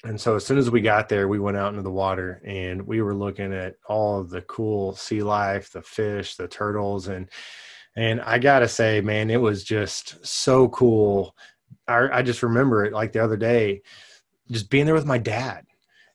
[0.04, 2.82] And so as soon as we got there we went out into the water and
[2.88, 7.08] we were looking at all of the cool sea life the fish the turtles.
[7.08, 7.30] And
[7.96, 11.36] and i gotta say man it was just so cool.
[11.88, 13.82] I, I just remember it like the other day
[14.50, 15.66] just being there with my dad.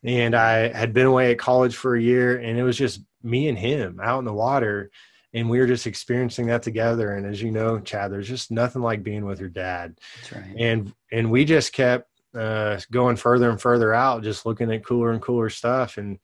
[0.02, 3.48] And i had been away at college for a year and it was just me
[3.48, 4.90] and him out in the water
[5.36, 8.82] and we were just experiencing that together and as you know chad there's just nothing
[8.82, 9.96] like being with your dad
[10.34, 10.54] right.
[10.58, 15.12] and and we just kept uh, going further and further out, just looking at cooler
[15.12, 15.96] and cooler stuff.
[15.96, 16.18] And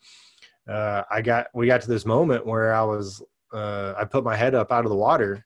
[0.68, 3.22] uh, I got we got to this moment where I was
[3.52, 5.44] uh, I put my head up out of the water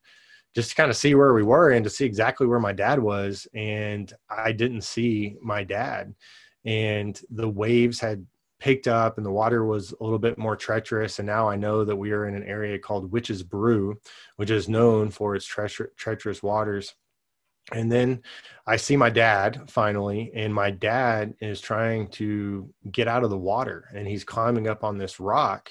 [0.55, 2.99] just to kind of see where we were and to see exactly where my dad
[2.99, 3.47] was.
[3.55, 6.15] And I didn't see my dad,
[6.65, 8.27] and the waves had
[8.59, 11.19] picked up and the water was a little bit more treacherous.
[11.19, 13.99] And now i know that we are in an area called witch's brew
[14.37, 16.95] which is known for its tre- treacherous waters.
[17.73, 18.23] And then
[18.67, 23.39] i see my dad finally and my dad is trying to get out of the
[23.39, 25.71] water and he's climbing up on this rock.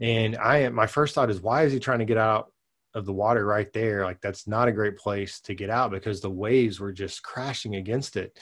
[0.00, 2.52] And i am my first thought is why is he trying to get out
[2.94, 4.04] of the water right there?
[4.04, 7.76] Like that's not a great place to get out because the waves were just crashing
[7.76, 8.38] against it.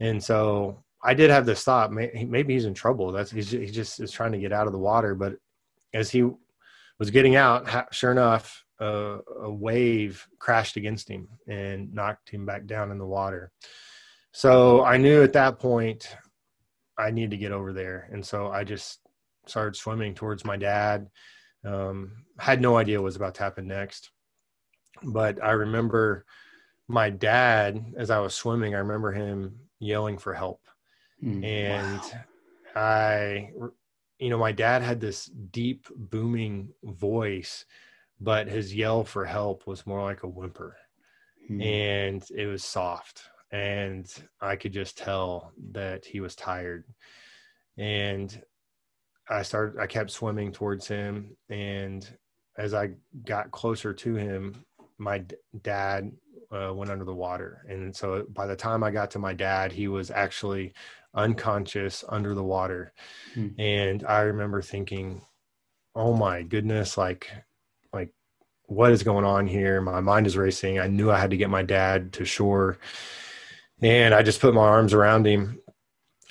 [0.00, 4.00] And so i did have this thought maybe he's in trouble that's he's, he just
[4.00, 5.34] is trying to get out of the water but
[5.94, 6.28] as he
[6.98, 12.66] was getting out sure enough a, a wave crashed against him and knocked him back
[12.66, 13.50] down in the water
[14.32, 16.16] so i knew at that point
[16.98, 19.00] i need to get over there and so i just
[19.46, 21.08] started swimming towards my dad
[21.66, 24.10] um, had no idea what was about to happen next.
[25.02, 26.24] But I remember
[26.88, 30.60] my dad, as I was swimming, I remember him yelling for help.
[31.26, 32.20] Mm, and wow.
[32.76, 33.50] I,
[34.18, 37.64] you know, my dad had this deep, booming voice,
[38.20, 40.76] but his yell for help was more like a whimper.
[41.50, 41.64] Mm.
[41.64, 43.22] And it was soft.
[43.50, 46.84] And I could just tell that he was tired.
[47.76, 48.40] And
[49.28, 51.36] I started, I kept swimming towards him.
[51.48, 52.08] And
[52.56, 52.90] as I
[53.24, 54.64] got closer to him,
[54.98, 56.12] my d- dad
[56.50, 57.64] uh, went under the water.
[57.68, 60.72] And so by the time I got to my dad, he was actually
[61.16, 62.92] unconscious under the water.
[63.34, 63.48] Hmm.
[63.58, 65.22] And I remember thinking,
[65.94, 67.30] oh my goodness, like,
[67.92, 68.12] like,
[68.66, 69.80] what is going on here?
[69.80, 70.78] My mind is racing.
[70.78, 72.78] I knew I had to get my dad to shore.
[73.82, 75.60] And I just put my arms around him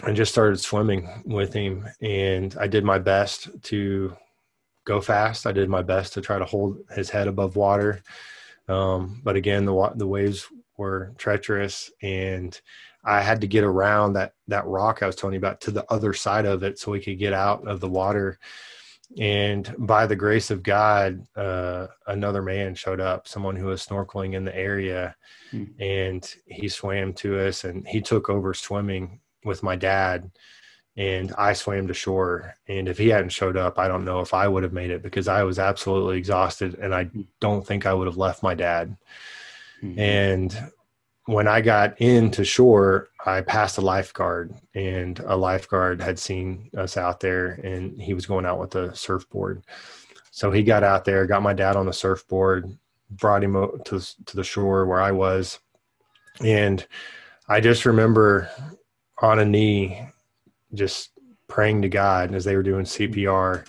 [0.03, 4.15] I just started swimming with him, and I did my best to
[4.85, 5.47] go fast.
[5.47, 8.01] I did my best to try to hold his head above water,
[8.67, 12.59] um, but again, the the waves were treacherous, and
[13.05, 15.85] I had to get around that that rock I was telling you about to the
[15.91, 18.39] other side of it so we could get out of the water.
[19.19, 24.33] And by the grace of God, uh, another man showed up, someone who was snorkeling
[24.33, 25.15] in the area,
[25.51, 25.65] hmm.
[25.79, 30.31] and he swam to us and he took over swimming with my dad
[30.97, 32.55] and I swam to shore.
[32.67, 35.03] And if he hadn't showed up, I don't know if I would have made it
[35.03, 37.09] because I was absolutely exhausted and I
[37.41, 38.95] don't think I would have left my dad.
[39.83, 39.99] Mm-hmm.
[39.99, 40.71] And
[41.25, 46.97] when I got into shore, I passed a lifeguard and a lifeguard had seen us
[46.97, 49.63] out there and he was going out with a surfboard.
[50.29, 52.77] So he got out there, got my dad on the surfboard,
[53.09, 53.53] brought him
[53.85, 55.59] to, to the shore where I was.
[56.41, 56.85] And
[57.47, 58.49] I just remember
[59.19, 60.07] on a knee,
[60.73, 61.11] just
[61.47, 63.65] praying to God as they were doing CPR.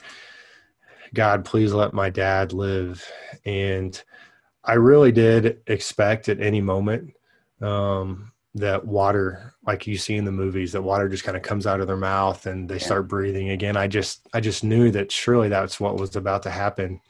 [1.15, 3.07] God, please let my dad live.
[3.47, 4.03] And
[4.65, 7.15] I really did expect at any moment
[7.61, 11.67] um, that water, like you see in the movies, that water just kind of comes
[11.67, 12.85] out of their mouth and they yeah.
[12.85, 13.77] start breathing again.
[13.77, 17.01] I just, I just knew that surely that's what was about to happen.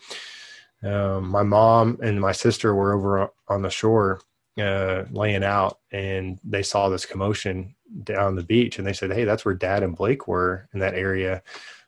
[0.82, 4.20] Um, my mom and my sister were over on the shore
[4.58, 9.24] uh, laying out, and they saw this commotion down the beach and they said, Hey,
[9.24, 11.42] that's where dad and Blake were in that area.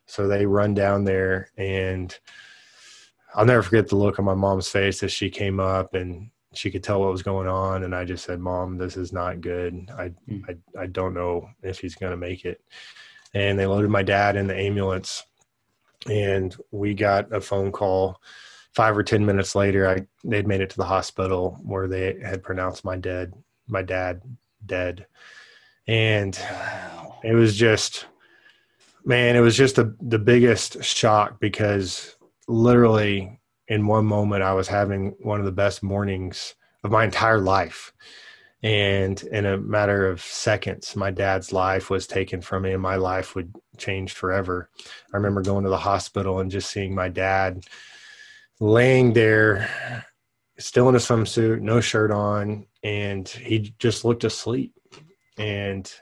[0.06, 2.16] So they run down there and
[3.34, 6.70] I'll never forget the look on my mom's face as she came up and she
[6.70, 7.84] could tell what was going on.
[7.84, 9.90] And I just said, Mom, this is not good.
[9.96, 10.42] I, mm.
[10.48, 12.60] I, I don't know if he's going to make it.
[13.34, 15.24] And they loaded my dad in the ambulance
[16.08, 18.20] and we got a phone call
[18.74, 19.88] five or 10 minutes later.
[19.88, 23.34] I, they'd made it to the hospital where they had pronounced my dead,
[23.66, 24.22] my dad
[24.64, 25.06] dead
[25.88, 26.38] and
[27.24, 28.06] it was just
[29.04, 34.68] man it was just a, the biggest shock because literally in one moment i was
[34.68, 36.54] having one of the best mornings
[36.84, 37.92] of my entire life.
[38.62, 42.96] And in a matter of seconds my dad's life was taken from me and my
[42.96, 44.68] life would change forever.
[45.12, 47.64] I remember going to the hospital and just seeing my dad
[48.58, 50.04] laying there
[50.58, 54.74] still in a swimsuit no shirt on and he just looked asleep.
[55.36, 55.92] And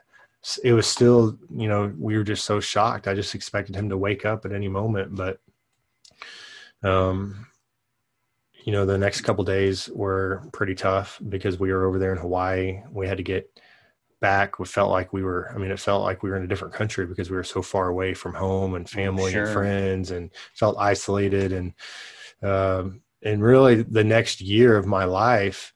[0.64, 3.06] it was still you know we were just so shocked.
[3.06, 5.40] I just expected him to wake up at any moment but
[6.82, 7.46] um
[8.66, 12.18] you know the next couple days were pretty tough because we were over there in
[12.18, 13.50] hawaii we had to get
[14.20, 16.48] back we felt like we were i mean it felt like we were in a
[16.48, 19.44] different country because we were so far away from home and family sure.
[19.44, 21.72] and friends and felt isolated and
[22.42, 25.72] um and really the next year of my life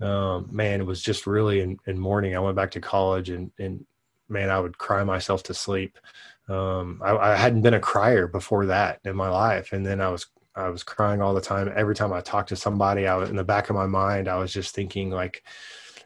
[0.00, 2.36] um, man, it was just really in, in mourning.
[2.36, 3.84] I went back to college and, and
[4.28, 5.98] man, I would cry myself to sleep.
[6.48, 9.72] Um, I, I, hadn't been a crier before that in my life.
[9.72, 11.72] And then I was, I was crying all the time.
[11.74, 14.36] Every time I talked to somebody, I was in the back of my mind, I
[14.36, 15.42] was just thinking like,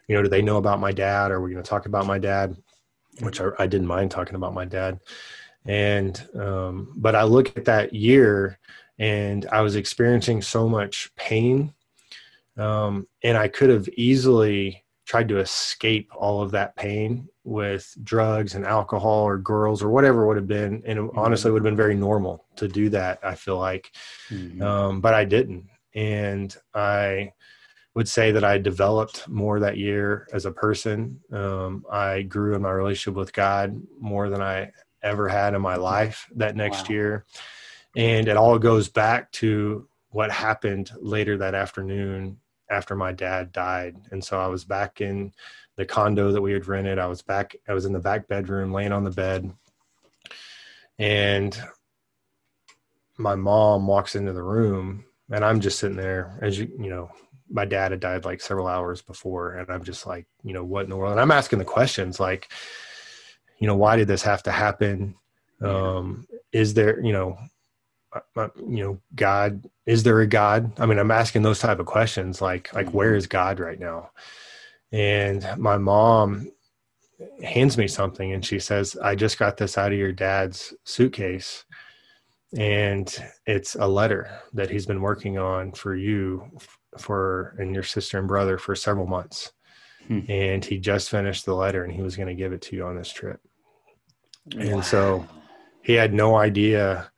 [0.07, 1.31] you know, do they know about my dad?
[1.31, 2.57] Are we going to talk about my dad?
[3.19, 4.99] Which I, I didn't mind talking about my dad.
[5.65, 8.57] And, um, but I look at that year
[8.97, 11.73] and I was experiencing so much pain.
[12.57, 18.55] Um, and I could have easily tried to escape all of that pain with drugs
[18.55, 20.83] and alcohol or girls or whatever would have been.
[20.85, 21.19] And mm-hmm.
[21.19, 23.91] honestly, would have been very normal to do that, I feel like.
[24.29, 24.61] Mm-hmm.
[24.61, 25.67] Um, but I didn't.
[25.93, 27.33] And I,
[27.95, 31.19] would say that I developed more that year as a person.
[31.33, 35.75] Um, I grew in my relationship with God more than I ever had in my
[35.75, 36.93] life that next wow.
[36.93, 37.25] year.
[37.95, 42.37] And it all goes back to what happened later that afternoon
[42.69, 43.97] after my dad died.
[44.11, 45.33] And so I was back in
[45.79, 46.99] the condo that we had rented.
[46.99, 49.49] I was back, I was in the back bedroom laying on the bed.
[50.99, 51.57] And
[53.17, 57.09] my mom walks into the room and I'm just sitting there as you, you know,
[57.49, 60.83] my dad had died like several hours before and i'm just like you know what
[60.83, 61.13] in the world?
[61.13, 62.51] And i'm asking the questions like
[63.57, 65.15] you know why did this have to happen?
[65.61, 67.39] Um is there you know
[68.13, 70.79] uh, uh, you know god is there a god?
[70.79, 74.11] I mean i'm asking those type of questions like like where is god right now
[74.91, 76.49] and my mom
[77.43, 81.65] hands me something and she says i just got this out of your dad's suitcase
[82.57, 86.49] and it's a letter that he's been working on for you
[86.97, 89.53] for and your sister and brother for several months.
[90.07, 90.21] Hmm.
[90.27, 92.85] And he just finished the letter and he was going to give it to you
[92.85, 93.39] on this trip.
[94.55, 94.61] Wow.
[94.61, 95.27] And so
[95.83, 97.11] he had no idea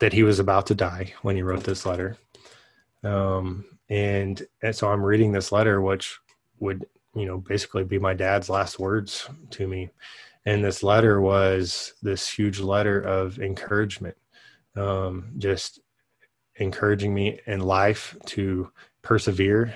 [0.00, 2.16] that he was about to die when he wrote this letter.
[3.04, 6.18] Um, and, and so I'm reading this letter, which
[6.60, 9.90] would, you know, basically be my dad's last words to me.
[10.46, 14.16] And this letter was this huge letter of encouragement,
[14.76, 15.80] um, just
[16.56, 18.70] encouraging me in life to
[19.02, 19.74] persevere,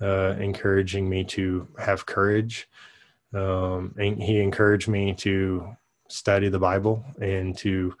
[0.00, 2.68] uh, encouraging me to have courage.
[3.34, 5.76] Um, and he encouraged me to
[6.08, 7.94] study the Bible and to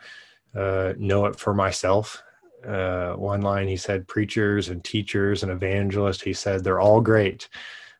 [0.54, 2.22] uh, know it for myself.
[2.66, 7.48] Uh, one line he said, preachers and teachers and evangelists, he said, they're all great,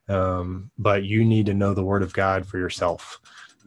[0.09, 3.19] um, but you need to know the Word of God for yourself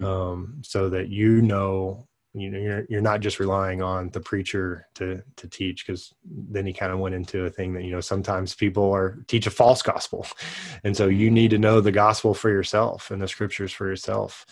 [0.02, 4.86] um, so that you know you know you're you're not just relying on the preacher
[4.94, 8.00] to to teach because then he kind of went into a thing that you know
[8.00, 10.26] sometimes people are teach a false gospel.
[10.84, 14.46] And so you need to know the gospel for yourself and the scriptures for yourself.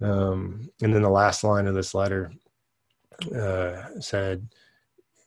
[0.00, 2.32] Um, and then the last line of this letter
[3.36, 4.48] uh, said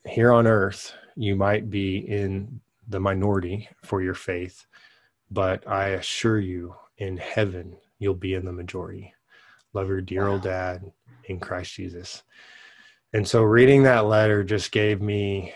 [0.08, 4.66] here on earth you might be in the minority for your faith
[5.32, 9.14] but i assure you in heaven you'll be in the majority
[9.74, 10.34] love your dear wow.
[10.34, 10.92] old dad
[11.26, 12.24] in Christ Jesus.
[13.14, 15.54] And so reading that letter just gave me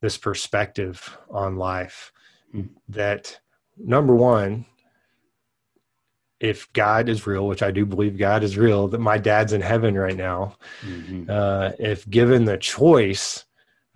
[0.00, 2.12] this perspective on life
[2.88, 3.38] that
[3.76, 4.66] number one,
[6.38, 9.60] if God is real, which I do believe God is real, that my dad's in
[9.60, 10.56] heaven right now.
[10.82, 11.28] Mm-hmm.
[11.28, 13.44] Uh, if given the choice,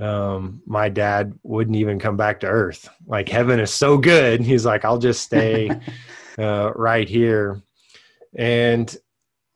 [0.00, 2.88] um, my dad wouldn't even come back to earth.
[3.06, 4.40] Like heaven is so good.
[4.42, 5.70] He's like, I'll just stay
[6.38, 7.62] uh, right here.
[8.36, 8.94] And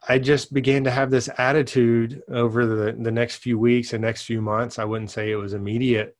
[0.06, 4.22] I just began to have this attitude over the, the next few weeks and next
[4.22, 4.78] few months.
[4.78, 6.16] I wouldn't say it was immediate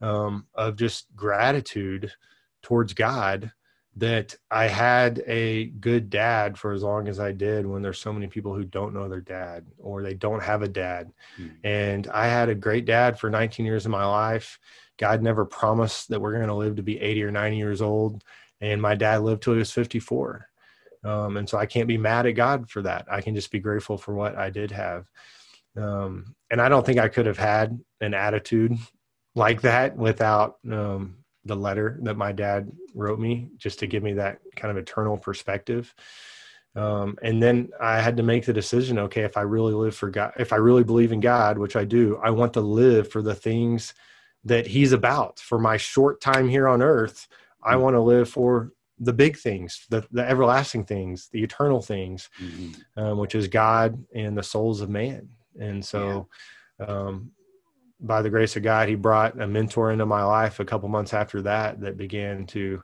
[0.00, 2.10] um, of just gratitude
[2.62, 3.52] towards God
[3.98, 8.12] that I had a good dad for as long as I did when there's so
[8.12, 11.12] many people who don't know their dad or they don't have a dad.
[11.36, 11.50] Mm.
[11.64, 14.60] And I had a great dad for 19 years of my life.
[14.98, 18.22] God never promised that we're going to live to be 80 or 90 years old.
[18.60, 20.48] And my dad lived till he was 54.
[21.02, 23.06] Um, and so I can't be mad at God for that.
[23.10, 25.06] I can just be grateful for what I did have.
[25.76, 28.76] Um, and I don't think I could have had an attitude
[29.34, 34.12] like that without um, the letter that my dad wrote me, just to give me
[34.14, 35.94] that kind of eternal perspective.
[36.76, 40.10] Um, and then I had to make the decision okay, if I really live for
[40.10, 43.22] God, if I really believe in God, which I do, I want to live for
[43.22, 43.94] the things
[44.44, 45.40] that He's about.
[45.40, 47.26] For my short time here on earth,
[47.62, 47.80] I mm.
[47.80, 53.00] want to live for the big things, the, the everlasting things, the eternal things, mm-hmm.
[53.00, 55.28] um, which is God and the souls of man.
[55.58, 56.28] And so,
[56.80, 56.86] yeah.
[56.86, 57.30] um,
[58.00, 61.14] by the grace of God, He brought a mentor into my life a couple months
[61.14, 62.82] after that that began to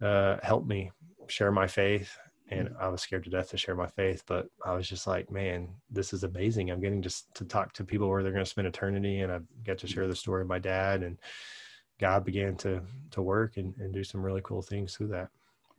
[0.00, 0.90] uh, help me
[1.28, 2.16] share my faith.
[2.50, 2.82] And mm-hmm.
[2.82, 5.68] I was scared to death to share my faith, but I was just like, man,
[5.90, 6.70] this is amazing.
[6.70, 9.38] I'm getting just to talk to people where they're going to spend eternity, and I
[9.64, 11.18] got to share the story of my dad and
[12.00, 12.80] God began to
[13.10, 15.28] to work and, and do some really cool things through that.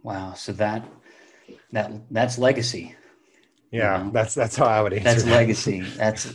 [0.03, 0.33] Wow.
[0.33, 0.87] So that
[1.71, 2.95] that that's legacy.
[3.71, 4.11] Yeah, you know?
[4.11, 5.03] that's that's how I would answer.
[5.03, 5.31] That's that.
[5.31, 5.81] legacy.
[5.81, 6.25] That's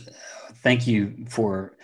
[0.61, 1.77] thank you for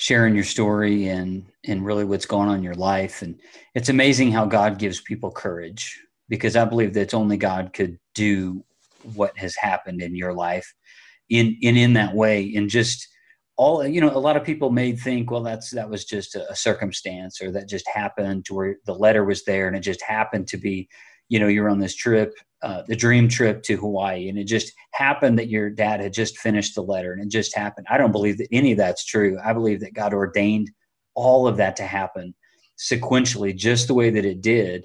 [0.00, 3.20] sharing your story and and really what's going on in your life.
[3.20, 3.38] And
[3.74, 8.64] it's amazing how God gives people courage because I believe that only God could do
[9.14, 10.74] what has happened in your life
[11.28, 13.08] in in in that way and just
[13.56, 16.56] all you know a lot of people may think well that's that was just a,
[16.56, 20.58] circumstance or that just happened where the letter was there and it just happened to
[20.58, 20.88] be
[21.28, 22.32] you know you're on this trip
[22.62, 26.38] uh, the dream trip to hawaii and it just happened that your dad had just
[26.38, 27.86] finished the letter and it just happened.
[27.90, 29.38] I don't believe that any of that's true.
[29.44, 30.70] I believe that god ordained
[31.14, 32.34] all of that to happen
[32.78, 34.84] sequentially just the way that it did.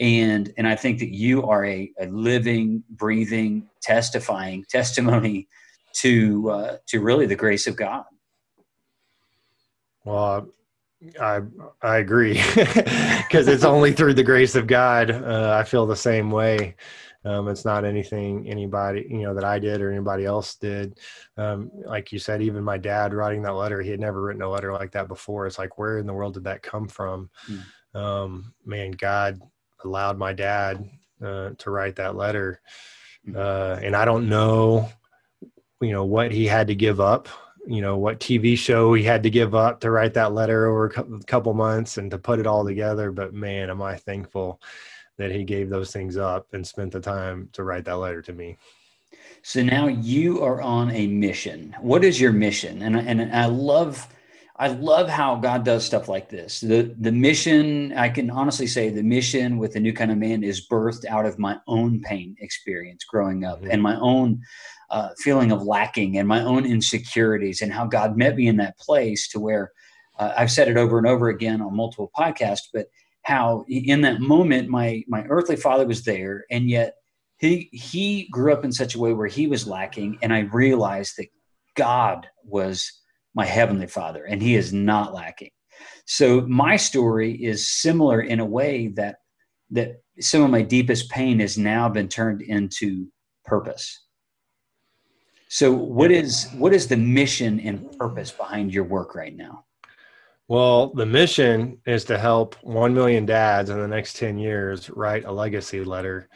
[0.00, 5.48] And and i think that you are a, a living breathing testifying testimony
[5.94, 8.04] to uh, to really the grace of god.
[10.04, 10.48] Well
[11.20, 11.40] i
[11.80, 16.28] i agree because it's only through the grace of god uh, i feel the same
[16.28, 16.74] way
[17.28, 20.98] um, it's not anything anybody you know that i did or anybody else did
[21.36, 24.48] um, like you said even my dad writing that letter he had never written a
[24.48, 28.00] letter like that before it's like where in the world did that come from mm.
[28.00, 29.40] um, man god
[29.84, 30.88] allowed my dad
[31.22, 32.60] uh, to write that letter.
[33.26, 33.36] Mm-hmm.
[33.36, 34.88] Uh, and I don't know,
[35.80, 37.28] you know, what he had to give up,
[37.66, 40.86] you know, what TV show he had to give up to write that letter over
[40.86, 43.12] a couple months and to put it all together.
[43.12, 44.60] But man, am I thankful
[45.18, 48.32] that he gave those things up and spent the time to write that letter to
[48.32, 48.56] me.
[49.42, 51.74] So now you are on a mission.
[51.80, 52.82] What is your mission?
[52.82, 54.08] And, and I love
[54.60, 56.60] I love how God does stuff like this.
[56.60, 60.42] The the mission, I can honestly say the mission with the new kind of man
[60.42, 63.70] is birthed out of my own pain experience growing up mm-hmm.
[63.70, 64.42] and my own
[64.90, 68.76] uh, feeling of lacking and my own insecurities and how God met me in that
[68.78, 69.70] place to where
[70.18, 72.88] uh, I've said it over and over again on multiple podcasts, but
[73.28, 76.94] how in that moment my my earthly father was there and yet
[77.36, 81.12] he he grew up in such a way where he was lacking and I realized
[81.18, 81.28] that
[81.76, 82.90] God was
[83.34, 85.50] my heavenly father and he is not lacking.
[86.06, 89.16] So my story is similar in a way that
[89.72, 93.08] that some of my deepest pain has now been turned into
[93.44, 94.06] purpose.
[95.50, 99.66] So what is what is the mission and purpose behind your work right now
[100.48, 105.24] well the mission is to help 1 million dads in the next 10 years write
[105.24, 106.28] a legacy letter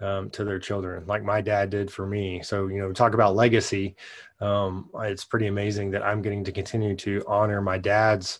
[0.00, 2.42] um, to their children, like my dad did for me.
[2.42, 3.96] So, you know, talk about legacy.
[4.40, 8.38] Um, it's pretty amazing that I'm getting to continue to honor my dad's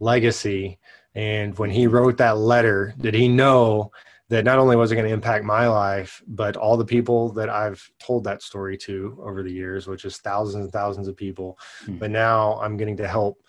[0.00, 0.78] legacy.
[1.14, 3.90] And when he wrote that letter, did he know
[4.28, 7.48] that not only was it going to impact my life, but all the people that
[7.48, 11.58] I've told that story to over the years, which is thousands and thousands of people.
[11.86, 11.96] Hmm.
[11.96, 13.42] But now I'm getting to help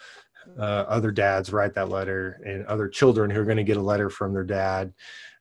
[0.57, 3.81] uh, other dads write that letter and other children who are going to get a
[3.81, 4.93] letter from their dad.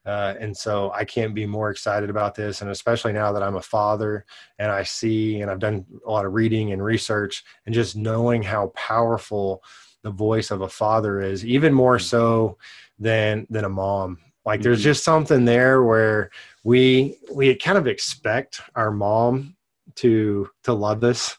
[0.07, 2.63] Uh, and so I can't be more excited about this.
[2.63, 4.25] And especially now that I'm a father
[4.59, 8.43] and I see and I've done a lot of reading and research and just knowing
[8.43, 9.63] how powerful
[10.03, 12.57] the voice of a father is, even more so
[12.99, 14.19] than than a mom.
[14.47, 14.85] Like there's mm-hmm.
[14.85, 16.31] just something there where
[16.65, 19.57] we we kind of expect our mom
[19.97, 21.37] to to love us.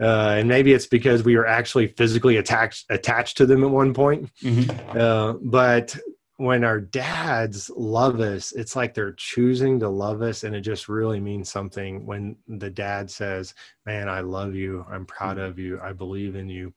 [0.00, 3.92] Uh, and maybe it's because we were actually physically attached attached to them at one
[3.92, 4.30] point.
[4.42, 4.98] Mm-hmm.
[4.98, 5.96] Uh, but
[6.38, 10.44] when our dads love us, it's like they're choosing to love us.
[10.44, 14.86] And it just really means something when the dad says, Man, I love you.
[14.88, 15.80] I'm proud of you.
[15.82, 16.72] I believe in you.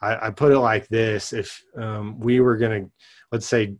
[0.00, 2.90] I, I put it like this if um, we were going to,
[3.32, 3.74] let's say,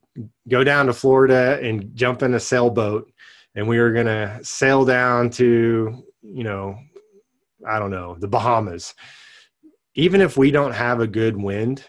[0.49, 3.11] go down to Florida and jump in a sailboat
[3.55, 6.77] and we were going to sail down to, you know,
[7.67, 8.95] I don't know, the Bahamas.
[9.95, 11.85] Even if we don't have a good wind,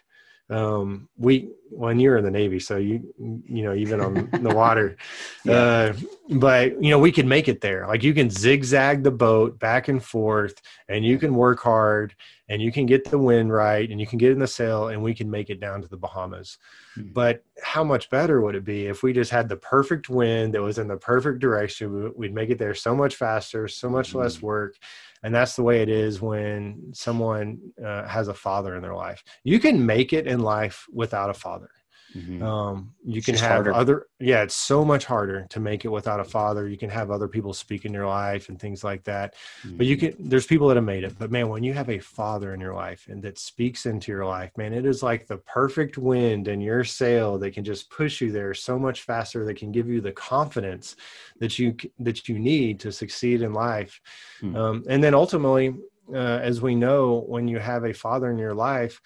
[0.52, 4.98] um, we when you're in the Navy, so you you know even on the water,
[5.46, 5.54] yeah.
[5.54, 5.94] uh,
[6.32, 7.88] but you know we can make it there.
[7.88, 12.14] Like you can zigzag the boat back and forth, and you can work hard,
[12.50, 15.02] and you can get the wind right, and you can get in the sail, and
[15.02, 16.58] we can make it down to the Bahamas.
[16.98, 17.14] Mm-hmm.
[17.14, 20.62] But how much better would it be if we just had the perfect wind that
[20.62, 22.12] was in the perfect direction?
[22.18, 24.20] We'd make it there so much faster, so much mm-hmm.
[24.20, 24.76] less work
[25.24, 29.24] and that's the way it is when someone uh, has a father in their life.
[29.44, 31.70] You can make it in life without a father
[32.16, 32.44] Mm-hmm.
[32.44, 33.74] Um, you can have harder.
[33.74, 36.68] other, yeah, it's so much harder to make it without a father.
[36.68, 39.36] You can have other people speak in your life and things like that.
[39.64, 39.78] Mm-hmm.
[39.78, 40.18] But you mm-hmm.
[40.18, 41.18] can, there's people that have made it.
[41.18, 44.26] But man, when you have a father in your life and that speaks into your
[44.26, 48.22] life, man, it is like the perfect wind in your sail that can just push
[48.22, 49.46] you there so much faster.
[49.46, 50.96] That can give you the confidence
[51.40, 54.02] that you that you need to succeed in life.
[54.42, 54.56] Mm-hmm.
[54.56, 55.76] Um, and then ultimately,
[56.14, 59.02] uh, as we know, when you have a father in your life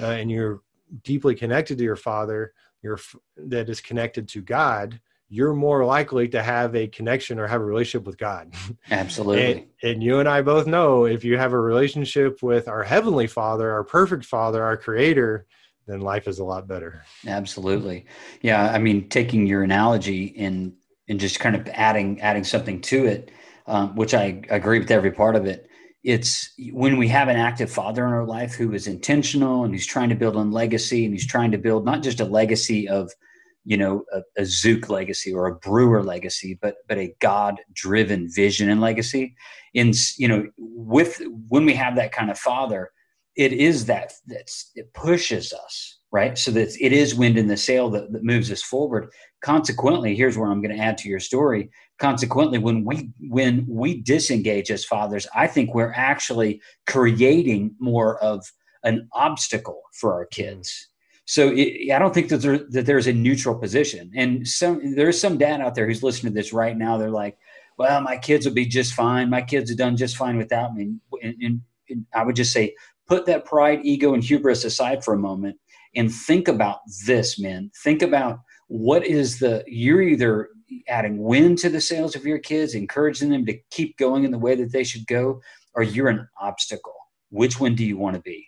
[0.00, 0.62] uh, and you're
[1.02, 2.98] deeply connected to your father your
[3.36, 5.00] that is connected to god
[5.32, 8.52] you're more likely to have a connection or have a relationship with god.
[8.90, 9.52] Absolutely.
[9.52, 13.26] And, and, you and i both know if you have a relationship with our heavenly
[13.26, 15.46] father our perfect father our creator
[15.86, 17.02] then life is a lot better.
[17.26, 18.06] Absolutely.
[18.42, 20.74] Yeah i mean taking your analogy and
[21.08, 23.30] and just kind of adding adding something to it
[23.66, 25.69] um, which i agree with every part of it
[26.02, 29.86] it's when we have an active father in our life who is intentional and who's
[29.86, 33.10] trying to build a legacy and he's trying to build not just a legacy of
[33.64, 38.28] you know a, a zook legacy or a brewer legacy but but a god driven
[38.30, 39.34] vision and legacy.
[39.74, 42.90] In you know with when we have that kind of father
[43.36, 46.36] it is that that's it pushes us right?
[46.36, 49.10] So that it is wind in the sail that, that moves us forward.
[49.42, 51.70] Consequently here's where i'm going to add to your story.
[51.98, 58.44] Consequently when we when we disengage as fathers i think we're actually creating more of
[58.82, 60.42] an obstacle for our mm-hmm.
[60.42, 60.88] kids.
[61.26, 64.10] So it, i don't think that, there, that there's a neutral position.
[64.16, 66.98] And some there's some dad out there who's listening to this right now.
[66.98, 67.38] They're like
[67.78, 69.30] well my kids will be just fine.
[69.30, 70.94] My kids have done just fine without me.
[71.22, 72.74] And, and, and i would just say
[73.06, 75.56] put that pride ego and hubris aside for a moment
[75.96, 80.48] and think about this men think about what is the you're either
[80.88, 84.38] adding wind to the sails of your kids, encouraging them to keep going in the
[84.38, 85.40] way that they should go,
[85.74, 86.94] or you're an obstacle?
[87.30, 88.46] Which one do you want to be?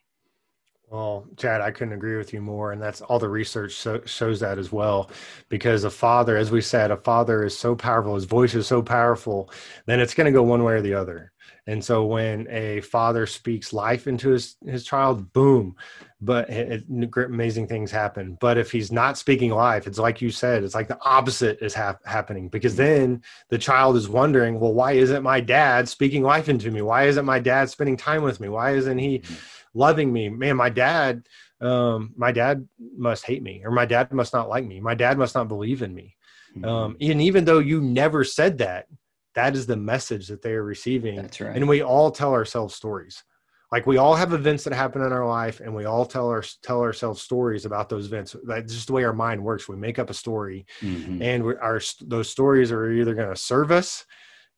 [0.88, 2.72] Well, Chad, I couldn't agree with you more.
[2.72, 5.10] And that's all the research so, shows that as well.
[5.48, 8.82] Because a father, as we said, a father is so powerful, his voice is so
[8.82, 9.50] powerful,
[9.86, 11.31] then it's going to go one way or the other.
[11.66, 15.76] And so when a father speaks life into his, his child, boom,
[16.20, 18.36] but it, it, amazing things happen.
[18.40, 21.72] But if he's not speaking life, it's like you said, it's like the opposite is
[21.72, 26.48] hap- happening because then the child is wondering, well, why isn't my dad speaking life
[26.48, 26.82] into me?
[26.82, 28.48] Why isn't my dad spending time with me?
[28.48, 29.34] Why isn't he mm-hmm.
[29.74, 30.28] loving me?
[30.30, 31.28] Man, my dad,
[31.60, 34.80] um, my dad must hate me or my dad must not like me.
[34.80, 36.16] My dad must not believe in me.
[36.56, 36.64] Mm-hmm.
[36.64, 38.86] Um, and even though you never said that,
[39.34, 41.16] that is the message that they are receiving.
[41.16, 41.56] That's right.
[41.56, 43.22] And we all tell ourselves stories.
[43.70, 46.44] Like we all have events that happen in our life, and we all tell our
[46.62, 48.36] tell ourselves stories about those events.
[48.44, 49.66] That's just the way our mind works.
[49.66, 51.22] We make up a story, mm-hmm.
[51.22, 54.04] and we, our those stories are either going to serve us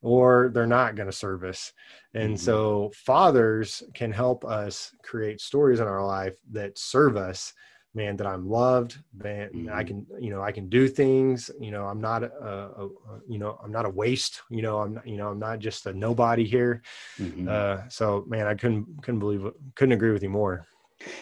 [0.01, 1.71] or they're not going to serve us.
[2.13, 2.43] And mm-hmm.
[2.43, 7.53] so fathers can help us create stories in our life that serve us
[7.95, 9.73] man that i'm loved man mm-hmm.
[9.73, 12.89] i can you know i can do things you know i'm not a, a, a,
[13.27, 15.85] you know i'm not a waste you know i'm not, you know i'm not just
[15.85, 16.81] a nobody here
[17.19, 17.47] mm-hmm.
[17.49, 20.65] uh, so man i couldn't couldn't believe couldn't agree with you more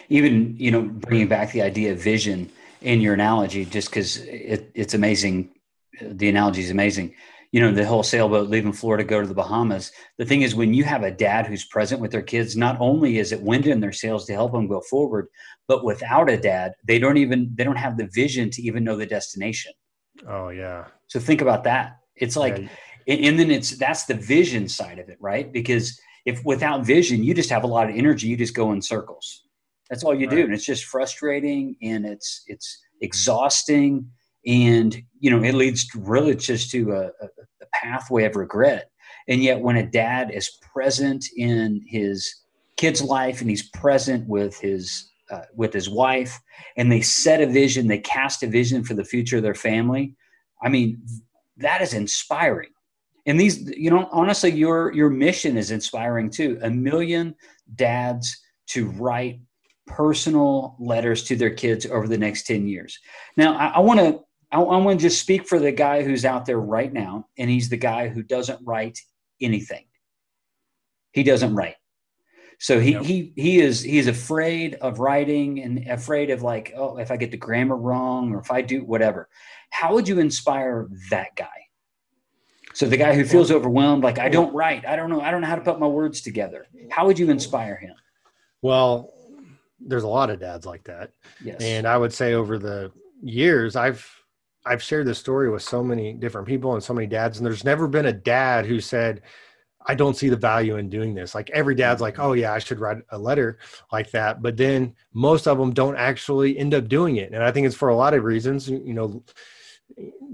[0.08, 2.50] even you know bringing back the idea of vision
[2.82, 5.50] in your analogy just because it, it's amazing
[6.00, 7.14] the analogy is amazing
[7.54, 9.92] you know, the whole sailboat leaving Florida, go to the Bahamas.
[10.18, 13.18] The thing is, when you have a dad who's present with their kids, not only
[13.18, 15.28] is it wind in their sails to help them go forward,
[15.68, 18.96] but without a dad, they don't even they don't have the vision to even know
[18.96, 19.72] the destination.
[20.28, 20.86] Oh yeah.
[21.06, 21.98] So think about that.
[22.16, 22.58] It's like,
[23.06, 23.14] yeah.
[23.14, 25.52] and then it's that's the vision side of it, right?
[25.52, 25.96] Because
[26.26, 29.44] if without vision, you just have a lot of energy, you just go in circles.
[29.88, 30.38] That's all you right.
[30.38, 34.10] do, and it's just frustrating and it's it's exhausting
[34.46, 37.28] and you know it leads really just to a, a,
[37.72, 38.90] pathway of regret.
[39.26, 42.32] And yet when a dad is present in his
[42.76, 46.38] kid's life and he's present with his uh, with his wife
[46.76, 50.14] and they set a vision they cast a vision for the future of their family
[50.62, 51.00] i mean
[51.56, 52.70] that is inspiring.
[53.26, 56.58] And these you know honestly your your mission is inspiring too.
[56.62, 57.34] A million
[57.74, 58.36] dads
[58.68, 59.40] to write
[59.86, 62.98] personal letters to their kids over the next 10 years.
[63.36, 64.20] Now i, I want to
[64.54, 67.50] I, I want to just speak for the guy who's out there right now, and
[67.50, 69.00] he's the guy who doesn't write
[69.40, 69.84] anything.
[71.12, 71.74] He doesn't write.
[72.60, 73.02] So he, yep.
[73.02, 77.32] he he is he's afraid of writing and afraid of like oh if I get
[77.32, 79.28] the grammar wrong or if I do whatever.
[79.70, 81.48] How would you inspire that guy?
[82.74, 85.40] So the guy who feels overwhelmed, like I don't write, I don't know, I don't
[85.40, 86.66] know how to put my words together.
[86.90, 87.94] How would you inspire him?
[88.62, 89.12] Well,
[89.80, 91.10] there's a lot of dads like that.
[91.42, 91.60] Yes.
[91.60, 92.92] And I would say over the
[93.22, 94.08] years, I've
[94.66, 97.64] I've shared this story with so many different people and so many dads, and there's
[97.64, 99.22] never been a dad who said,
[99.86, 101.34] I don't see the value in doing this.
[101.34, 103.58] Like every dad's like, oh yeah, I should write a letter
[103.92, 104.42] like that.
[104.42, 107.32] But then most of them don't actually end up doing it.
[107.32, 108.68] And I think it's for a lot of reasons.
[108.68, 109.22] You know,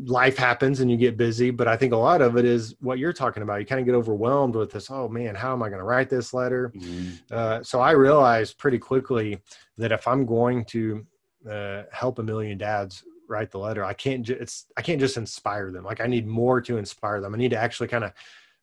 [0.04, 1.50] life happens and you get busy.
[1.50, 3.58] But I think a lot of it is what you're talking about.
[3.58, 6.08] You kind of get overwhelmed with this, oh man, how am I going to write
[6.08, 6.72] this letter?
[6.76, 7.10] Mm-hmm.
[7.32, 9.40] Uh, so I realized pretty quickly
[9.78, 11.04] that if I'm going to
[11.50, 13.84] uh, help a million dads write the letter.
[13.84, 15.84] I can't just it's I can't just inspire them.
[15.84, 17.34] Like I need more to inspire them.
[17.34, 18.12] I need to actually kind of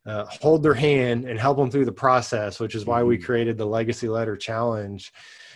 [0.06, 3.26] uh, hold their hand and help them through the process, which is why we mm-hmm.
[3.26, 5.12] created the Legacy Letter Challenge.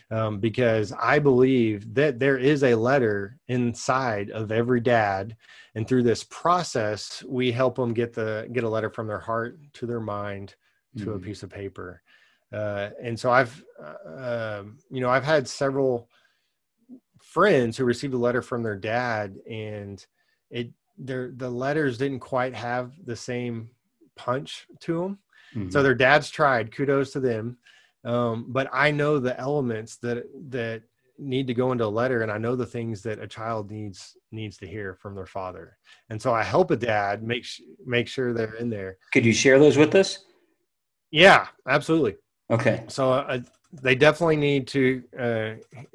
[0.10, 5.38] Um, because I believe that there is a letter inside of every dad,
[5.74, 9.58] and through this process, we help them get the get a letter from their heart
[9.76, 10.56] to their mind
[10.98, 11.12] to mm-hmm.
[11.14, 12.02] a piece of paper.
[12.52, 16.10] Uh, and so I've, uh, um, you know, I've had several
[17.32, 20.06] friends who received a letter from their dad and
[20.50, 23.70] it their the letters didn't quite have the same
[24.18, 25.20] punch to them.
[25.56, 25.70] Mm-hmm.
[25.70, 26.76] So their dads tried.
[26.76, 27.58] Kudos to them.
[28.04, 30.84] Um, but I know the elements that that
[31.18, 34.18] need to go into a letter, and I know the things that a child needs
[34.32, 35.78] needs to hear from their father.
[36.10, 38.98] And so I help a dad make sh- make sure they're in there.
[39.14, 40.26] Could you share those with us?
[41.12, 42.16] Yeah, absolutely.
[42.50, 42.84] Okay.
[42.90, 43.40] So uh,
[43.74, 45.52] they definitely need to uh,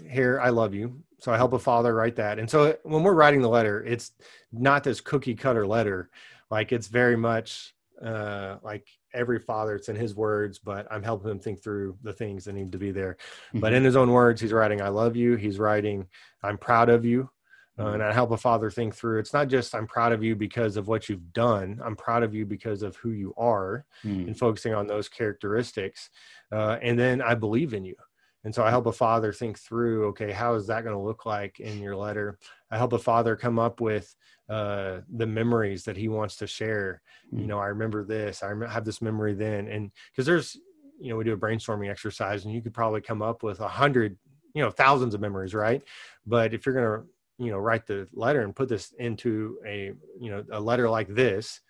[0.08, 2.38] hear "I love you." So I help a father write that.
[2.38, 4.12] And so when we're writing the letter, it's
[4.52, 6.10] not this cookie cutter letter.
[6.50, 7.74] Like it's very much
[8.04, 12.12] uh, like every father, it's in his words, but I'm helping him think through the
[12.12, 13.16] things that need to be there.
[13.48, 13.60] Mm-hmm.
[13.60, 15.36] But in his own words, he's writing, I love you.
[15.36, 16.06] He's writing,
[16.42, 17.30] I'm proud of you.
[17.78, 20.34] Uh, and I help a father think through it's not just I'm proud of you
[20.34, 21.78] because of what you've done.
[21.84, 24.26] I'm proud of you because of who you are mm.
[24.26, 26.08] and focusing on those characteristics.
[26.50, 27.96] Uh, and then I believe in you.
[28.44, 31.26] And so I help a father think through, okay, how is that going to look
[31.26, 32.38] like in your letter?
[32.70, 34.14] I help a father come up with
[34.48, 37.02] uh, the memories that he wants to share.
[37.34, 37.40] Mm.
[37.40, 39.68] You know, I remember this, I have this memory then.
[39.68, 40.56] And because there's,
[40.98, 43.68] you know, we do a brainstorming exercise and you could probably come up with a
[43.68, 44.16] hundred,
[44.54, 45.82] you know, thousands of memories, right?
[46.24, 47.06] But if you're going to
[47.38, 51.08] you know write the letter and put this into a you know a letter like
[51.08, 51.60] this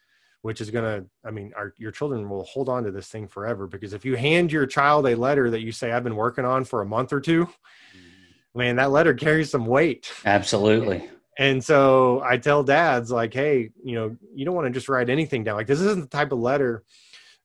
[0.42, 3.26] which is going to i mean our, your children will hold on to this thing
[3.26, 6.44] forever because if you hand your child a letter that you say i've been working
[6.44, 8.58] on for a month or two mm-hmm.
[8.58, 10.12] man that letter carries some weight.
[10.24, 11.08] Absolutely.
[11.38, 15.10] And so i tell dads like hey you know you don't want to just write
[15.10, 15.56] anything down.
[15.56, 16.82] Like this isn't the type of letter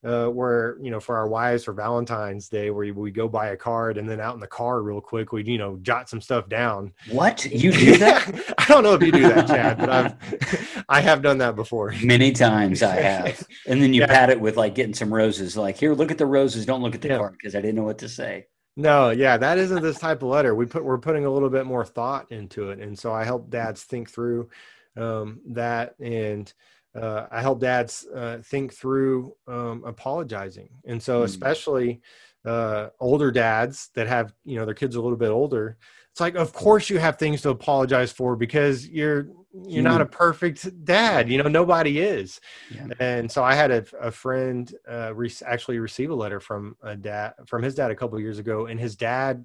[0.04, 3.56] uh, where you know for our wives for Valentine's Day, where we go buy a
[3.56, 6.48] card and then out in the car real quick we you know jot some stuff
[6.48, 6.92] down.
[7.10, 8.54] What you do that?
[8.58, 11.94] I don't know if you do that, Chad, but I've I have done that before.
[12.02, 14.08] Many times I have, and then you yeah.
[14.08, 15.56] pat it with like getting some roses.
[15.56, 16.66] Like here, look at the roses.
[16.66, 17.18] Don't look at the yeah.
[17.18, 18.46] card because I didn't know what to say.
[18.76, 20.54] No, yeah, that isn't this type of letter.
[20.54, 23.50] We put we're putting a little bit more thought into it, and so I help
[23.50, 24.48] dads think through
[24.96, 26.52] um, that and
[26.94, 31.24] uh, I help dads uh, think through um, apologizing, and so mm.
[31.24, 32.00] especially
[32.44, 35.78] uh, older dads that have you know their kids a little bit older.
[36.10, 39.28] It's like, of course, you have things to apologize for because you're
[39.66, 41.30] you're not a perfect dad.
[41.30, 42.40] You know, nobody is.
[42.70, 42.88] Yeah.
[43.00, 46.96] And so I had a, a friend uh, re- actually receive a letter from a
[46.96, 49.44] dad from his dad a couple years ago, and his dad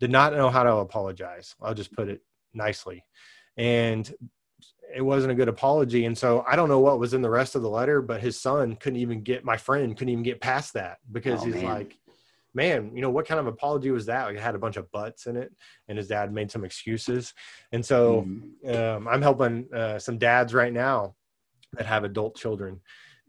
[0.00, 1.54] did not know how to apologize.
[1.62, 2.22] I'll just put it
[2.52, 3.04] nicely.
[3.56, 4.12] And
[4.94, 6.04] it wasn't a good apology.
[6.04, 8.40] And so I don't know what was in the rest of the letter, but his
[8.40, 11.64] son couldn't even get my friend couldn't even get past that because oh, he's man.
[11.64, 11.98] like,
[12.54, 14.26] man, you know, what kind of apology was that?
[14.26, 15.52] Like it had a bunch of buts in it
[15.88, 17.34] and his dad made some excuses.
[17.72, 18.74] And so mm-hmm.
[18.74, 21.14] um, I'm helping uh, some dads right now
[21.72, 22.80] that have adult children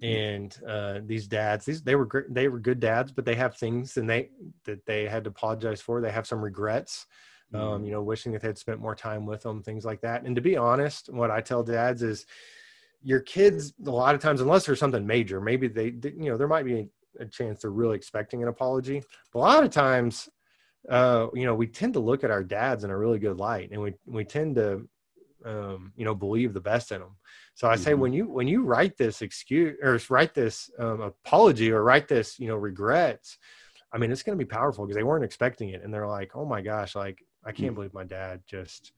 [0.01, 3.55] and uh, these dads these they were great they were good dads but they have
[3.55, 4.30] things and they
[4.66, 7.05] that they had to apologize for they have some regrets
[7.53, 7.85] um, mm-hmm.
[7.85, 10.23] you know, wishing that they'd spent more time with them, things like that.
[10.23, 12.25] And to be honest, what I tell dads is
[13.01, 16.47] your kids, a lot of times, unless there's something major, maybe they, you know, there
[16.47, 16.89] might be
[17.19, 19.03] a chance they're really expecting an apology.
[19.31, 20.29] But a lot of times,
[20.89, 23.71] uh, you know, we tend to look at our dads in a really good light
[23.71, 24.87] and we, we tend to,
[25.45, 27.15] um, you know, believe the best in them.
[27.55, 28.01] So I say mm-hmm.
[28.01, 32.39] when you when you write this excuse or write this um, apology or write this
[32.39, 33.37] you know regrets,
[33.91, 36.31] I mean it's going to be powerful because they weren't expecting it and they're like,
[36.35, 37.75] oh my gosh, like I can't mm.
[37.75, 38.93] believe my dad just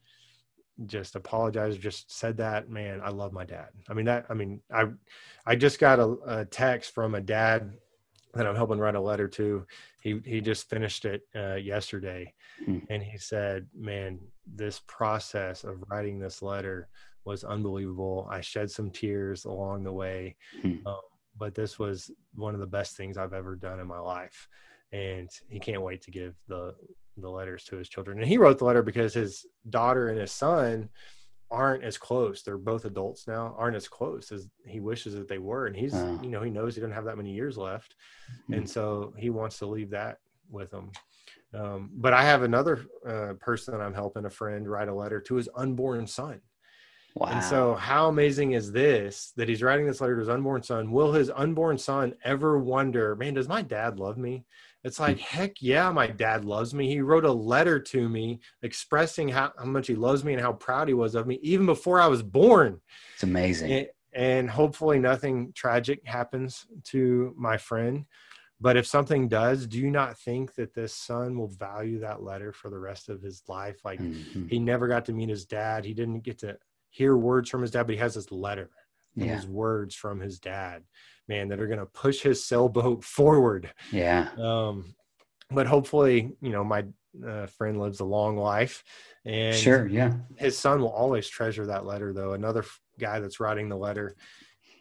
[0.86, 4.60] just apologized just said that man i love my dad i mean that i mean
[4.74, 4.86] i
[5.46, 7.72] i just got a, a text from a dad
[8.34, 9.66] that i'm helping write a letter to
[10.02, 12.32] he he just finished it uh, yesterday
[12.68, 12.86] mm.
[12.90, 16.90] and he said man this process of writing this letter
[17.24, 20.86] was unbelievable i shed some tears along the way mm.
[20.86, 21.00] um,
[21.38, 24.50] but this was one of the best things i've ever done in my life
[24.92, 26.76] and he can't wait to give the
[27.18, 28.20] the letters to his children.
[28.20, 30.90] And he wrote the letter because his daughter and his son
[31.52, 32.42] aren't as close.
[32.42, 35.68] They're both adults now, aren't as close as he wishes that they were.
[35.68, 37.96] And he's, you know, he knows he doesn't have that many years left.
[38.44, 38.54] Mm-hmm.
[38.54, 40.18] And so he wants to leave that
[40.50, 40.92] with them.
[41.54, 45.22] Um, but I have another uh, person that I'm helping, a friend, write a letter
[45.22, 46.42] to his unborn son.
[47.16, 47.28] Wow.
[47.28, 50.92] And so, how amazing is this that he's writing this letter to his unborn son?
[50.92, 54.44] Will his unborn son ever wonder, man, does my dad love me?
[54.86, 56.88] It's like, heck yeah, my dad loves me.
[56.88, 60.54] He wrote a letter to me expressing how, how much he loves me and how
[60.54, 62.80] proud he was of me, even before I was born.
[63.16, 63.72] It's amazing.
[63.72, 68.06] And, and hopefully, nothing tragic happens to my friend.
[68.62, 72.54] But if something does, do you not think that this son will value that letter
[72.54, 73.78] for the rest of his life?
[73.84, 74.48] Like, mm-hmm.
[74.50, 75.84] he never got to meet his dad.
[75.84, 76.60] He didn't get to
[76.92, 78.70] hear words from his dad, but he has this letter
[79.16, 79.36] and yeah.
[79.36, 80.84] his words from his dad
[81.28, 83.72] man, that are going to push his sailboat forward.
[83.92, 84.30] Yeah.
[84.38, 84.96] Um,
[85.52, 86.86] but hopefully, you know, my
[87.26, 88.84] uh, friend lives a long life,
[89.26, 92.14] and sure, yeah, his son will always treasure that letter.
[92.14, 94.16] Though another f- guy that's writing the letter,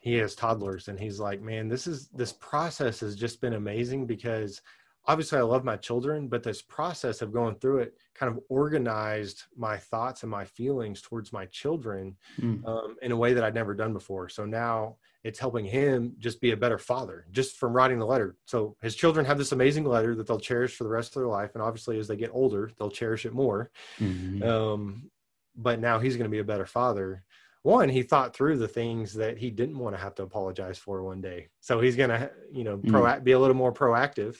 [0.04, 4.06] he has toddlers and he's like man this is this process has just been amazing
[4.06, 4.60] because
[5.06, 9.44] obviously i love my children but this process of going through it kind of organized
[9.56, 12.62] my thoughts and my feelings towards my children mm.
[12.68, 16.40] um, in a way that i'd never done before so now it's helping him just
[16.40, 18.36] be a better father just from writing the letter.
[18.44, 21.28] So his children have this amazing letter that they'll cherish for the rest of their
[21.28, 21.52] life.
[21.54, 23.70] And obviously as they get older they'll cherish it more.
[23.98, 24.42] Mm-hmm.
[24.42, 25.10] um,
[25.56, 27.24] but now he's going to be a better father.
[27.62, 31.02] One he thought through the things that he didn't want to have to apologize for
[31.02, 31.48] one day.
[31.60, 33.24] So he's going to you know pro- mm.
[33.24, 34.36] be a little more proactive.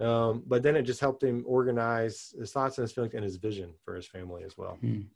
[0.00, 3.36] Um, but then it just helped him organize his thoughts and his feelings and his
[3.36, 4.78] vision for his family as well.
[4.82, 5.06] Mm.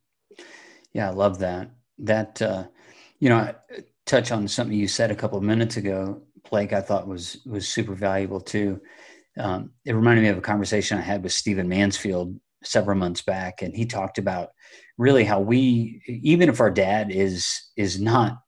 [0.93, 1.71] yeah i love that.
[1.99, 2.65] That uh,
[3.21, 3.55] you know
[4.07, 7.69] touch on something you said a couple of minutes ago blake i thought was was
[7.69, 8.81] super valuable too.
[9.39, 13.63] Um, it reminded me of a conversation i had with stephen mansfield several months back
[13.63, 14.51] and he talked about
[14.99, 18.39] really how we even if our dad is is not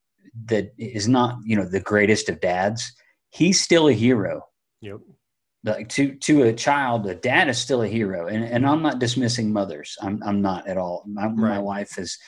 [0.47, 2.93] that is not you know the greatest of dads
[3.35, 4.47] he's still a hero.
[4.81, 5.01] Yep.
[5.65, 8.29] Like to to a child a dad is still a hero.
[8.29, 9.97] And, and i'm not dismissing mothers.
[10.01, 11.05] I'm, I'm not at all.
[11.07, 11.37] My, right.
[11.37, 12.19] my wife is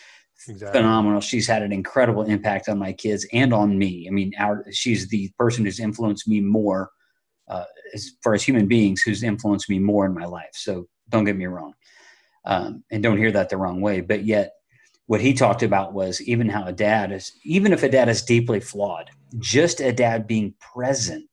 [0.49, 0.79] exactly.
[0.79, 4.65] phenomenal she's had an incredible impact on my kids and on me i mean our
[4.71, 6.91] she's the person who's influenced me more
[7.49, 11.25] uh, as far as human beings who's influenced me more in my life so don't
[11.25, 11.73] get me wrong
[12.47, 14.01] um, and don't hear that the wrong way.
[14.01, 14.53] But yet,
[15.07, 18.23] what he talked about was even how a dad is, even if a dad is
[18.23, 21.29] deeply flawed, just a dad being present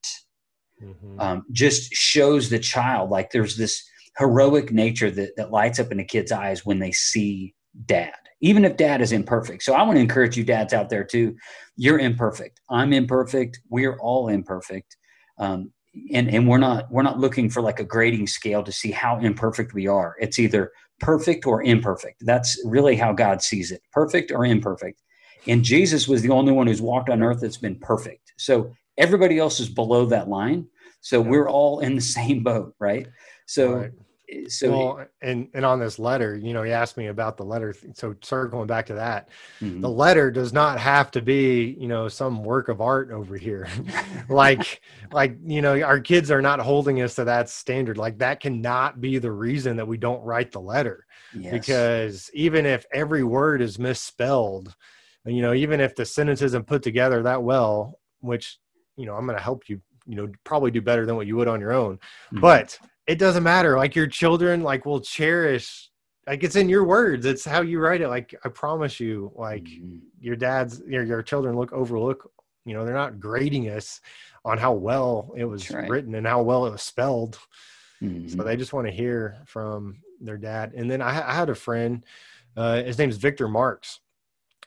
[0.81, 1.19] mm-hmm.
[1.19, 3.83] um, just shows the child like there's this
[4.17, 7.55] heroic nature that, that lights up in a kid's eyes when they see
[7.85, 8.13] dad,
[8.43, 9.63] even if dad is imperfect.
[9.63, 11.33] So I want to encourage you, dads out there too.
[11.77, 12.59] You're imperfect.
[12.69, 13.61] I'm imperfect.
[13.69, 14.97] We're all imperfect.
[15.39, 15.71] Um,
[16.11, 19.17] and, and we're not we're not looking for like a grading scale to see how
[19.19, 20.15] imperfect we are.
[20.19, 22.25] It's either perfect or imperfect.
[22.25, 25.01] That's really how God sees it perfect or imperfect.
[25.47, 28.33] And Jesus was the only one who's walked on earth that's been perfect.
[28.37, 30.67] So everybody else is below that line.
[30.99, 33.07] So we're all in the same boat, right?
[33.45, 33.91] So right
[34.47, 37.73] so well, and and on this letter you know he asked me about the letter
[37.93, 39.29] so circling back to that
[39.59, 39.81] mm-hmm.
[39.81, 43.67] the letter does not have to be you know some work of art over here
[44.29, 44.81] like
[45.11, 49.01] like you know our kids are not holding us to that standard like that cannot
[49.01, 51.05] be the reason that we don't write the letter
[51.35, 51.51] yes.
[51.51, 54.75] because even if every word is misspelled
[55.25, 58.57] you know even if the sentence isn't put together that well which
[58.95, 61.35] you know i'm going to help you you know probably do better than what you
[61.35, 62.39] would on your own mm-hmm.
[62.39, 62.77] but
[63.07, 63.77] it doesn't matter.
[63.77, 65.89] Like your children, like will cherish.
[66.25, 67.25] Like it's in your words.
[67.25, 68.07] It's how you write it.
[68.07, 69.97] Like I promise you, like mm-hmm.
[70.19, 72.31] your dad's, your your children look overlook.
[72.65, 73.99] You know, they're not grading us
[74.45, 75.89] on how well it was right.
[75.89, 77.37] written and how well it was spelled.
[78.01, 78.29] Mm-hmm.
[78.29, 80.73] So they just want to hear from their dad.
[80.73, 82.05] And then I, I had a friend.
[82.55, 83.99] Uh, his name is Victor Marks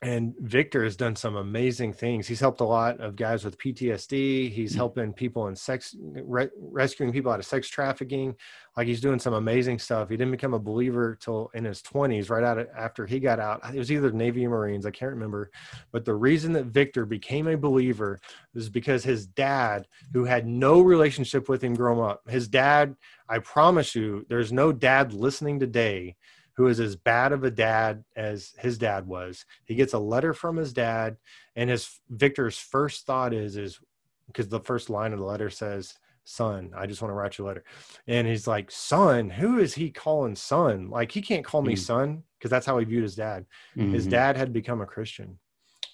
[0.02, 2.26] and Victor has done some amazing things.
[2.26, 4.52] He's helped a lot of guys with PTSD.
[4.52, 4.76] He's mm-hmm.
[4.76, 8.36] helping people in sex, re- rescuing people out of sex trafficking.
[8.76, 10.10] Like he's doing some amazing stuff.
[10.10, 13.40] He didn't become a believer till in his twenties, right out of, after he got
[13.40, 13.62] out.
[13.74, 15.50] It was either Navy or Marines, I can't remember.
[15.92, 18.20] But the reason that Victor became a believer
[18.54, 22.96] is because his dad, who had no relationship with him growing up, his dad.
[23.28, 26.16] I promise you, there's no dad listening today
[26.56, 29.44] who is as bad of a dad as his dad was.
[29.64, 31.16] He gets a letter from his dad,
[31.54, 33.78] and his Victor's first thought is is
[34.26, 35.94] because the first line of the letter says,
[36.24, 37.64] "Son, I just want to write you a letter,"
[38.06, 40.88] and he's like, "Son, who is he calling son?
[40.88, 41.80] Like he can't call me mm-hmm.
[41.80, 43.44] son because that's how he viewed his dad.
[43.76, 43.92] Mm-hmm.
[43.92, 45.38] His dad had become a Christian,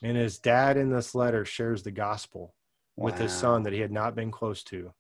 [0.03, 2.55] and his dad in this letter shares the gospel
[2.97, 3.07] wow.
[3.07, 4.93] with his son that he had not been close to."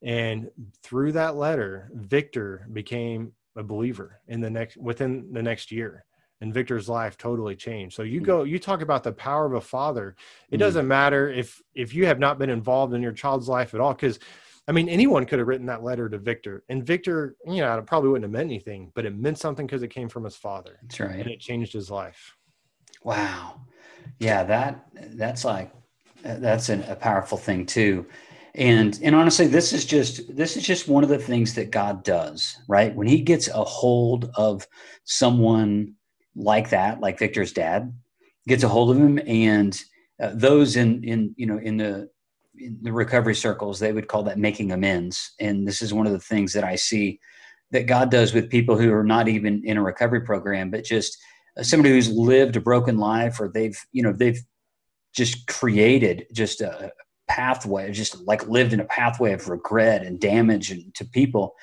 [0.00, 0.50] And
[0.82, 6.04] through that letter, Victor became a believer in the next within the next year
[6.40, 7.96] and Victor's life totally changed.
[7.96, 8.26] So you hmm.
[8.26, 10.14] go, you talk about the power of a father.
[10.50, 10.60] It mm.
[10.60, 13.92] doesn't matter if if you have not been involved in your child's life at all,
[13.92, 14.20] because
[14.68, 17.86] I mean anyone could have written that letter to Victor, and Victor, you know, it
[17.86, 20.78] probably wouldn't have meant anything, but it meant something because it came from his father.
[20.82, 22.36] That's right, and it changed his life.
[23.02, 23.62] Wow,
[24.18, 25.72] yeah that that's like
[26.22, 28.06] that's an, a powerful thing too
[28.54, 32.02] and and honestly this is just this is just one of the things that god
[32.02, 32.94] does right?
[32.94, 34.66] When he gets a hold of
[35.04, 35.94] someone
[36.36, 37.92] like that like victor's dad
[38.46, 39.80] gets a hold of him and
[40.22, 42.08] uh, those in in you know in the
[42.58, 45.34] in the recovery circles they would call that making amends.
[45.38, 47.20] And this is one of the things that i see
[47.70, 51.16] that god does with people who are not even in a recovery program but just
[51.56, 54.40] uh, somebody who's lived a broken life or they've you know they've
[55.14, 56.92] just created just a,
[57.28, 61.54] pathway, just like lived in a pathway of regret and damage and, to people,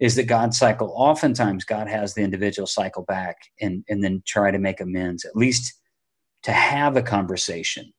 [0.00, 0.92] is that God cycle.
[0.96, 5.36] Oftentimes, God has the individual cycle back and and then try to make amends, at
[5.36, 5.74] least
[6.42, 7.92] to have a conversation.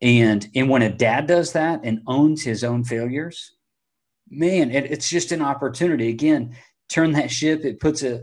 [0.00, 3.56] And and when a dad does that and owns his own failures,
[4.30, 6.08] man, it, it's just an opportunity.
[6.08, 6.56] Again,
[6.88, 7.64] turn that ship.
[7.64, 8.20] It puts a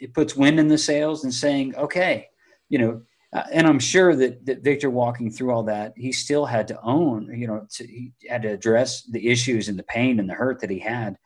[0.00, 2.28] it puts wind in the sails and saying, okay,
[2.68, 3.02] you know,
[3.34, 6.80] uh, and I'm sure that that Victor walking through all that, he still had to
[6.82, 10.34] own, you know, to, he had to address the issues and the pain and the
[10.34, 11.18] hurt that he had,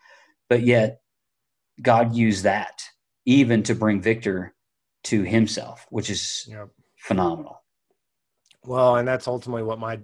[0.49, 1.03] but yet
[1.81, 2.83] God used that
[3.27, 4.55] even to bring Victor
[5.05, 6.71] to himself, which is yep.
[6.97, 7.63] phenomenal.
[8.65, 10.01] Well, and that's ultimately what my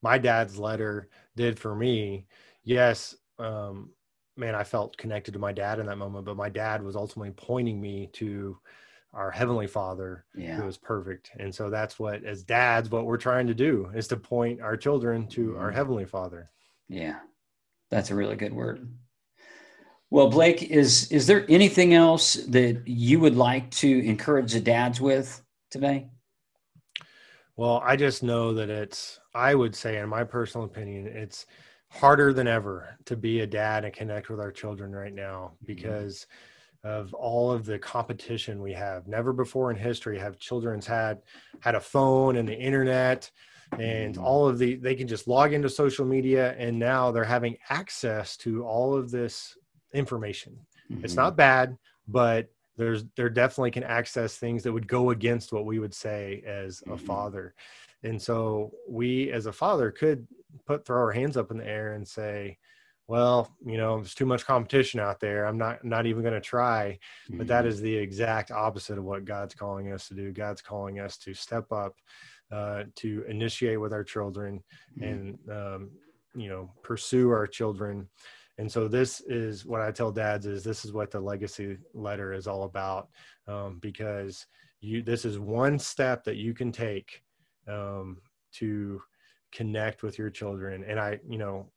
[0.00, 2.26] my dad's letter did for me.
[2.62, 3.90] Yes, um,
[4.36, 7.32] man, I felt connected to my dad in that moment, but my dad was ultimately
[7.32, 8.58] pointing me to
[9.14, 10.56] our heavenly father yeah.
[10.56, 14.06] who is perfect and so that's what as dads what we're trying to do is
[14.06, 15.76] to point our children to our mm-hmm.
[15.76, 16.48] heavenly father
[16.88, 17.18] yeah
[17.90, 18.88] that's a really good word
[20.10, 25.00] well blake is is there anything else that you would like to encourage the dads
[25.00, 26.08] with today
[27.58, 31.44] well, I just know that it's, I would say, in my personal opinion, it's
[31.88, 36.22] harder than ever to be a dad and connect with our children right now mm-hmm.
[36.84, 39.08] Of all of the competition we have.
[39.08, 41.22] Never before in history have children's had
[41.60, 43.30] had a phone and the internet
[43.72, 44.24] and mm-hmm.
[44.24, 48.36] all of the they can just log into social media and now they're having access
[48.38, 49.56] to all of this
[49.92, 50.58] information.
[50.90, 51.04] Mm-hmm.
[51.04, 51.76] It's not bad,
[52.06, 56.42] but there's there definitely can access things that would go against what we would say
[56.46, 57.04] as a mm-hmm.
[57.04, 57.54] father
[58.02, 60.26] and so we as a father could
[60.66, 62.56] put throw our hands up in the air and say
[63.08, 65.46] well you know there's too much competition out there.
[65.46, 66.98] I'm not not even going to try.
[67.30, 67.82] But that mm-hmm.
[67.82, 70.30] the exact opposite of what god's calling us to do.
[70.30, 71.96] God's calling us to step up
[72.52, 74.62] uh, to initiate with our children
[74.98, 75.04] mm-hmm.
[75.04, 75.90] and um,
[76.34, 78.08] you know pursue our children.
[78.58, 82.32] And so this is what i tell dads is this is what the legacy letter
[82.32, 83.08] is all about
[83.46, 84.46] um, because
[84.80, 87.22] you this is one step that you can take
[87.68, 88.18] um,
[88.54, 89.00] to
[89.52, 90.84] connect with your children.
[90.86, 91.70] And i you know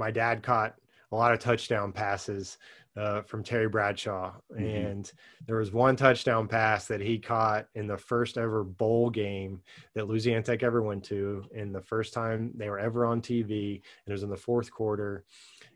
[0.00, 0.74] my dad caught
[1.12, 2.58] a lot of touchdown passes
[2.96, 4.32] uh, from Terry Bradshaw.
[4.52, 4.64] Mm-hmm.
[4.64, 5.12] And
[5.46, 9.60] there was one touchdown pass that he caught in the first ever bowl game
[9.94, 13.74] that Louisiana Tech ever went to, in the first time they were ever on TV.
[13.74, 15.24] And it was in the fourth quarter.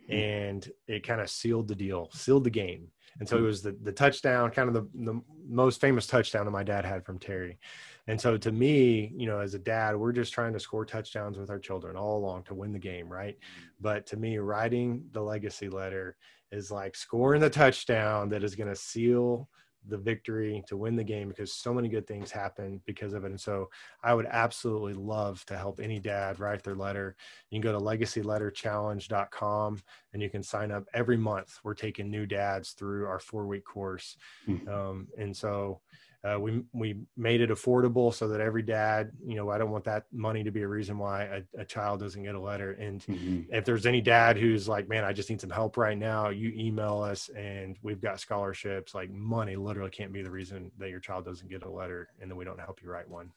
[0.07, 0.13] Hmm.
[0.13, 2.89] and it kind of sealed the deal, sealed the game.
[3.21, 3.47] And so it hmm.
[3.47, 7.05] was the, the touchdown, kind of the, the most famous touchdown that my dad had
[7.05, 7.59] from Terry.
[8.07, 11.39] And so to me, you know, as a dad, we're just trying to score touchdowns
[11.39, 13.37] with our children all along to win the game, right?
[13.41, 13.65] Hmm.
[13.81, 16.17] But to me, writing the legacy letter
[16.53, 19.49] is like scoring the touchdown that is going to seal
[19.87, 23.31] the victory to win the game because so many good things happen because of it.
[23.31, 23.69] And so
[24.03, 27.17] I would absolutely love to help any dad write their letter.
[27.51, 29.83] You can go to legacyletterchallenge.com
[30.13, 31.59] and you can sign up every month.
[31.63, 34.17] We're taking new dads through our four week course.
[34.49, 34.69] Mm-hmm.
[34.69, 35.81] Um, and so
[36.25, 39.85] uh, we we made it affordable so that every dad, you know, I don't want
[39.85, 42.73] that money to be a reason why a, a child doesn't get a letter.
[42.73, 43.55] And mm-hmm.
[43.55, 46.51] if there's any dad who's like, man, I just need some help right now, you
[46.57, 48.95] email us and we've got scholarships.
[48.95, 52.31] Like money literally can't be the reason that your child doesn't get a letter, and
[52.31, 53.31] then we don't help you write one.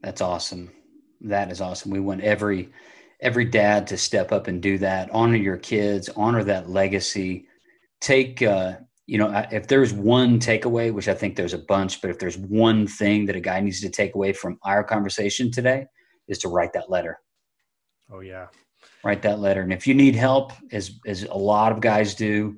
[0.00, 0.72] That's awesome.
[1.20, 1.92] That is awesome.
[1.92, 2.70] We want every
[3.20, 5.10] every dad to step up and do that.
[5.12, 6.08] Honor your kids.
[6.16, 7.46] Honor that legacy.
[8.00, 8.42] Take.
[8.42, 12.18] Uh, you know, if there's one takeaway, which I think there's a bunch, but if
[12.18, 15.86] there's one thing that a guy needs to take away from our conversation today,
[16.28, 17.18] is to write that letter.
[18.10, 18.46] Oh yeah,
[19.04, 19.62] write that letter.
[19.62, 22.56] And if you need help, as as a lot of guys do,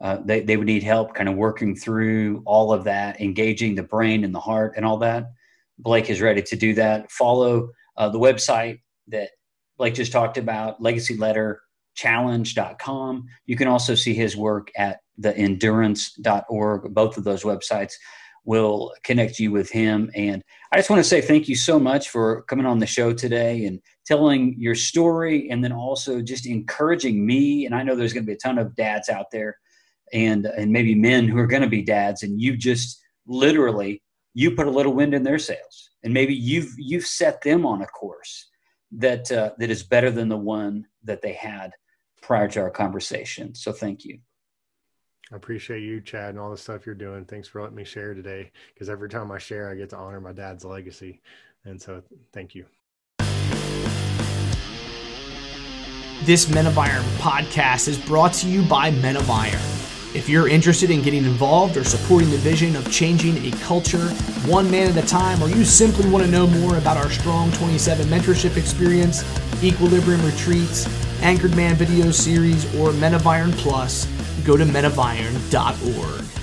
[0.00, 3.82] uh, they they would need help, kind of working through all of that, engaging the
[3.82, 5.30] brain and the heart and all that.
[5.78, 7.10] Blake is ready to do that.
[7.10, 9.30] Follow uh, the website that
[9.78, 11.62] Blake just talked about, Legacy Letter
[11.94, 13.26] challenge.com.
[13.46, 16.94] You can also see his work at theendurance.org.
[16.94, 17.94] Both of those websites
[18.44, 20.10] will connect you with him.
[20.14, 20.42] And
[20.72, 23.66] I just want to say thank you so much for coming on the show today
[23.66, 27.66] and telling your story and then also just encouraging me.
[27.66, 29.58] And I know there's going to be a ton of dads out there
[30.12, 32.22] and, and maybe men who are going to be dads.
[32.22, 34.02] And you just literally,
[34.34, 37.82] you put a little wind in their sails and maybe you've, you've set them on
[37.82, 38.48] a course
[38.92, 41.72] that, uh, that is better than the one that they had
[42.22, 43.54] prior to our conversation.
[43.54, 44.18] So thank you.
[45.32, 47.24] I appreciate you, Chad, and all the stuff you're doing.
[47.24, 48.50] Thanks for letting me share today.
[48.74, 51.20] Because every time I share, I get to honor my dad's legacy.
[51.64, 52.02] And so,
[52.32, 52.66] thank you.
[56.24, 59.60] This Men of Iron podcast is brought to you by Men of Iron.
[60.12, 64.08] If you're interested in getting involved or supporting the vision of changing a culture
[64.46, 67.52] one man at a time, or you simply want to know more about our Strong
[67.52, 69.22] 27 mentorship experience,
[69.62, 70.88] Equilibrium retreats,
[71.22, 74.06] Anchored Man video series, or Men of Iron Plus,
[74.44, 76.39] go to menofiron.org.